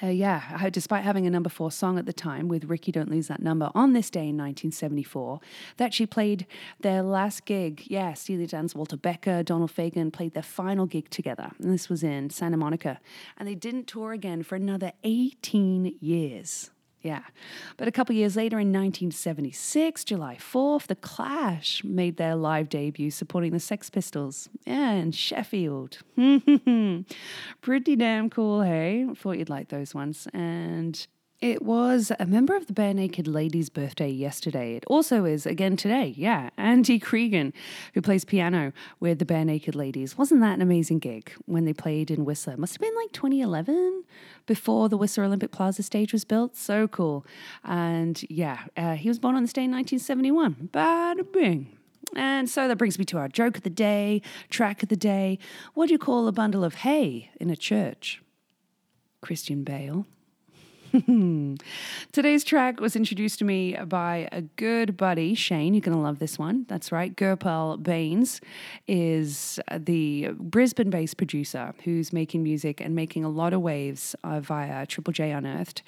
uh, 0.03 0.07
yeah, 0.07 0.68
despite 0.70 1.03
having 1.03 1.26
a 1.26 1.31
number 1.31 1.48
four 1.48 1.70
song 1.70 1.98
at 1.98 2.07
the 2.07 2.12
time 2.12 2.48
with 2.48 2.64
Rikki 2.64 2.92
Don't 2.92 3.11
Lose 3.11 3.26
That 3.26 3.42
Number 3.42 3.70
on 3.74 3.92
this 3.92 4.09
day 4.09 4.29
in 4.29 4.37
1974, 4.37 5.40
that 5.79 5.92
she 5.92 6.07
played 6.07 6.46
their 6.81 7.03
last 7.03 7.44
gig. 7.44 7.83
Yeah, 7.87 8.14
Steely 8.14 8.46
Dan's 8.46 8.74
Walter 8.74 8.96
Becker, 8.96 9.42
Donald 9.42 9.74
Fagen 9.74 10.12
played 10.12 10.33
their 10.33 10.44
final 10.44 10.87
gig 10.87 11.11
together. 11.11 11.50
And 11.59 11.72
this 11.72 11.88
was 11.88 12.05
in 12.05 12.31
Santa 12.31 12.57
Monica. 12.57 13.00
And 13.37 13.48
they 13.48 13.57
didn't 13.57 13.88
tour 13.88 14.12
again 14.12 14.42
for 14.44 14.55
another 14.55 14.92
18 15.03 15.96
years. 16.00 16.70
Yeah. 17.02 17.22
But 17.76 17.88
a 17.88 17.92
couple 17.92 18.14
years 18.14 18.36
later, 18.36 18.58
in 18.58 18.68
1976, 18.68 20.04
July 20.04 20.36
4th, 20.36 20.86
The 20.86 20.96
Clash 20.96 21.82
made 21.82 22.16
their 22.18 22.36
live 22.36 22.68
debut 22.68 23.10
supporting 23.10 23.52
the 23.52 23.60
Sex 23.60 23.88
Pistols. 23.88 24.48
Yeah, 24.66 24.92
in 24.92 25.12
Sheffield. 25.12 25.98
Pretty 27.62 27.96
damn 27.96 28.28
cool, 28.28 28.62
hey? 28.62 29.06
Thought 29.16 29.38
you'd 29.38 29.48
like 29.48 29.68
those 29.68 29.94
ones. 29.94 30.28
And 30.34 31.06
It 31.40 31.62
was 31.62 32.12
a 32.20 32.26
member 32.26 32.55
of 32.55 32.66
the 32.66 32.74
Barenaked 32.74 33.26
Ladies' 33.26 33.70
birthday 33.70 34.11
yesterday. 34.11 34.74
It 34.74 34.85
also 34.88 35.24
is 35.24 35.46
again 35.46 35.74
today. 35.74 36.12
Yeah, 36.14 36.50
Andy 36.59 37.00
Creeggan, 37.00 37.55
who 37.94 38.03
plays 38.03 38.26
piano 38.26 38.74
with 39.00 39.20
the 39.20 39.24
Barenaked 39.24 39.74
Ladies. 39.74 40.18
Wasn't 40.18 40.42
that 40.42 40.53
an 40.53 40.61
amazing 40.61 40.98
gig 40.98 41.33
when 41.46 41.64
they 41.64 41.72
played 41.72 42.11
in 42.11 42.26
Whistler? 42.26 42.59
Must 42.59 42.74
have 42.74 42.81
been 42.83 42.94
like 42.94 43.12
2011 43.12 44.05
before 44.44 44.90
the 44.90 44.98
Whistler 44.98 45.24
Olympic 45.24 45.50
Plaza 45.50 45.83
stage 45.83 46.12
was 46.12 46.26
built. 46.26 46.59
So 46.59 46.87
cool. 46.87 47.24
And 47.64 48.22
yeah, 48.29 48.64
uh, 48.76 48.96
he 48.96 49.09
was 49.09 49.18
born 49.18 49.35
on 49.35 49.42
this 49.42 49.55
day 49.55 49.64
in 49.64 49.70
1971. 49.70 50.68
Bada 50.74 51.33
bing. 51.33 51.79
And 52.14 52.50
so 52.50 52.68
that 52.68 52.76
brings 52.76 52.98
me 52.98 53.07
to 53.07 53.16
our 53.16 53.29
joke 53.29 53.57
of 53.57 53.62
the 53.62 53.70
day, 53.70 54.20
track 54.50 54.83
of 54.83 54.90
the 54.90 54.96
day. 54.96 55.38
What 55.72 55.87
do 55.87 55.92
you 55.92 55.98
call 55.98 56.29
a 56.29 56.33
bundle 56.33 56.64
of 56.64 56.74
hay 56.74 57.31
in 57.40 57.48
a 57.48 57.57
church? 57.57 58.20
Christian 59.22 59.64
Bale. 59.64 60.05
Today's 62.12 62.42
track 62.42 62.81
was 62.81 62.96
introduced 62.96 63.38
to 63.38 63.44
me 63.44 63.76
by 63.87 64.29
a 64.33 64.42
good 64.42 64.96
buddy, 64.96 65.35
Shane. 65.35 65.74
You're 65.74 65.83
going 65.83 65.96
to 65.96 66.03
love 66.03 66.18
this 66.18 66.38
one. 66.38 66.66
That's 66.68 66.90
right. 66.90 67.14
Gurpal 67.14 67.81
Baines 67.81 68.40
is 68.88 69.61
the 69.76 70.31
Brisbane 70.33 70.90
based 70.90 71.16
producer 71.16 71.74
who's 71.85 72.12
making 72.12 72.42
music 72.42 72.81
and 72.81 72.94
making 72.94 73.24
a 73.24 73.29
lot 73.29 73.53
of 73.53 73.61
waves 73.61 74.16
uh, 74.24 74.40
via 74.40 74.85
Triple 74.87 75.12
J 75.12 75.31
Unearthed. 75.31 75.83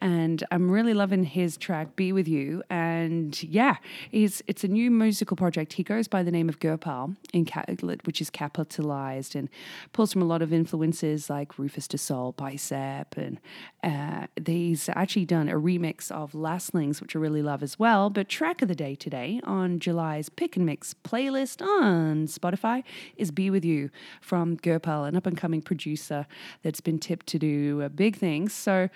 And 0.00 0.42
I'm 0.50 0.70
really 0.70 0.94
loving 0.94 1.24
his 1.24 1.58
track, 1.58 1.94
Be 1.94 2.12
With 2.12 2.28
You. 2.28 2.62
And 2.70 3.42
yeah, 3.42 3.76
it's, 4.10 4.42
it's 4.46 4.64
a 4.64 4.68
new 4.68 4.90
musical 4.90 5.36
project. 5.36 5.74
He 5.74 5.82
goes 5.82 6.08
by 6.08 6.22
the 6.22 6.30
name 6.30 6.48
of 6.48 6.60
Gurpal, 6.60 7.14
in 7.34 7.44
cap- 7.44 7.68
which 8.04 8.22
is 8.22 8.30
capitalized, 8.30 9.36
and 9.36 9.50
pulls 9.92 10.12
from 10.12 10.22
a 10.22 10.26
lot 10.26 10.40
of 10.40 10.52
influences 10.52 11.28
like 11.28 11.58
Rufus 11.58 11.88
Sol, 11.96 12.32
Bicep, 12.32 13.16
and 13.18 13.38
uh, 13.82 14.26
he's 14.48 14.88
actually 14.90 15.24
done 15.24 15.48
a 15.48 15.54
remix 15.54 16.10
of 16.10 16.32
Lastlings, 16.32 17.00
which 17.00 17.16
I 17.16 17.18
really 17.18 17.42
love 17.42 17.62
as 17.62 17.78
well. 17.78 18.10
But 18.10 18.28
track 18.28 18.62
of 18.62 18.68
the 18.68 18.74
day 18.74 18.94
today 18.94 19.40
on 19.44 19.78
July's 19.78 20.28
Pick 20.28 20.56
and 20.56 20.66
Mix 20.66 20.94
playlist 21.04 21.62
on 21.62 22.26
Spotify 22.26 22.82
is 23.16 23.30
Be 23.30 23.50
With 23.50 23.64
You 23.64 23.90
from 24.20 24.56
Gurpal, 24.56 25.06
an 25.06 25.16
up 25.16 25.26
and 25.26 25.36
coming 25.36 25.62
producer 25.62 26.26
that's 26.62 26.80
been 26.80 26.98
tipped 26.98 27.26
to 27.28 27.38
do 27.38 27.88
big 27.90 28.16
things. 28.16 28.52
So, 28.52 28.88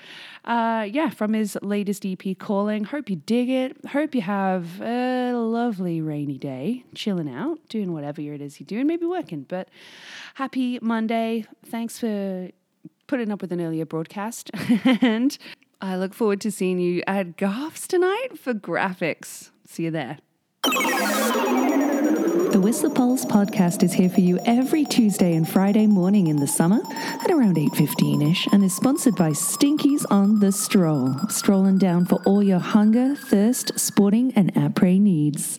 uh, 0.45 0.87
yeah, 0.91 1.11
from 1.11 1.33
his 1.33 1.59
latest 1.63 2.05
EP, 2.07 2.39
Calling. 2.39 2.85
Hope 2.85 3.11
you 3.11 3.17
dig 3.17 3.49
it. 3.49 3.77
Hope 3.87 4.15
you 4.15 4.23
have 4.23 4.81
a 4.81 5.33
lovely 5.33 6.01
rainy 6.01 6.39
day, 6.39 6.85
chilling 6.95 7.33
out, 7.33 7.59
doing 7.69 7.93
whatever 7.93 8.21
it 8.21 8.41
is 8.41 8.61
you're 8.61 8.67
doing, 8.67 8.87
maybe 8.87 9.07
working. 9.07 9.47
But 9.49 9.69
happy 10.35 10.79
Monday. 10.81 11.47
Thanks 11.67 11.99
for 11.99 12.51
putting 13.11 13.33
up 13.33 13.43
with 13.43 13.51
an 13.51 13.61
earlier 13.61 13.85
broadcast. 13.85 14.53
and 15.03 15.37
I 15.81 15.97
look 15.97 16.15
forward 16.15 16.41
to 16.43 16.53
seeing 16.53 16.79
you 16.79 17.03
at 17.09 17.37
Goffs 17.37 17.89
tonight 17.89 18.39
for 18.39 18.55
graphics. 18.55 19.51
See 19.67 19.83
you 19.83 19.91
there. 19.91 20.19
The 22.53 22.61
Whistler 22.63 22.91
Pulse 22.91 23.25
podcast 23.25 23.83
is 23.83 23.93
here 23.93 24.09
for 24.09 24.21
you 24.21 24.39
every 24.47 24.85
Tuesday 24.85 25.35
and 25.35 25.49
Friday 25.49 25.89
morning 25.89 26.29
in 26.29 26.37
the 26.37 26.47
summer 26.47 26.81
at 26.95 27.31
around 27.33 27.57
8.15ish 27.57 28.53
and 28.53 28.63
is 28.63 28.77
sponsored 28.77 29.17
by 29.17 29.31
Stinkies 29.31 30.05
on 30.09 30.39
the 30.39 30.53
Stroll. 30.53 31.17
Strolling 31.29 31.79
down 31.79 32.07
for 32.07 32.23
all 32.25 32.45
your 32.45 32.61
hunger, 32.61 33.17
thirst, 33.17 33.77
sporting 33.77 34.33
and 34.37 34.55
après 34.55 35.01
needs. 35.01 35.59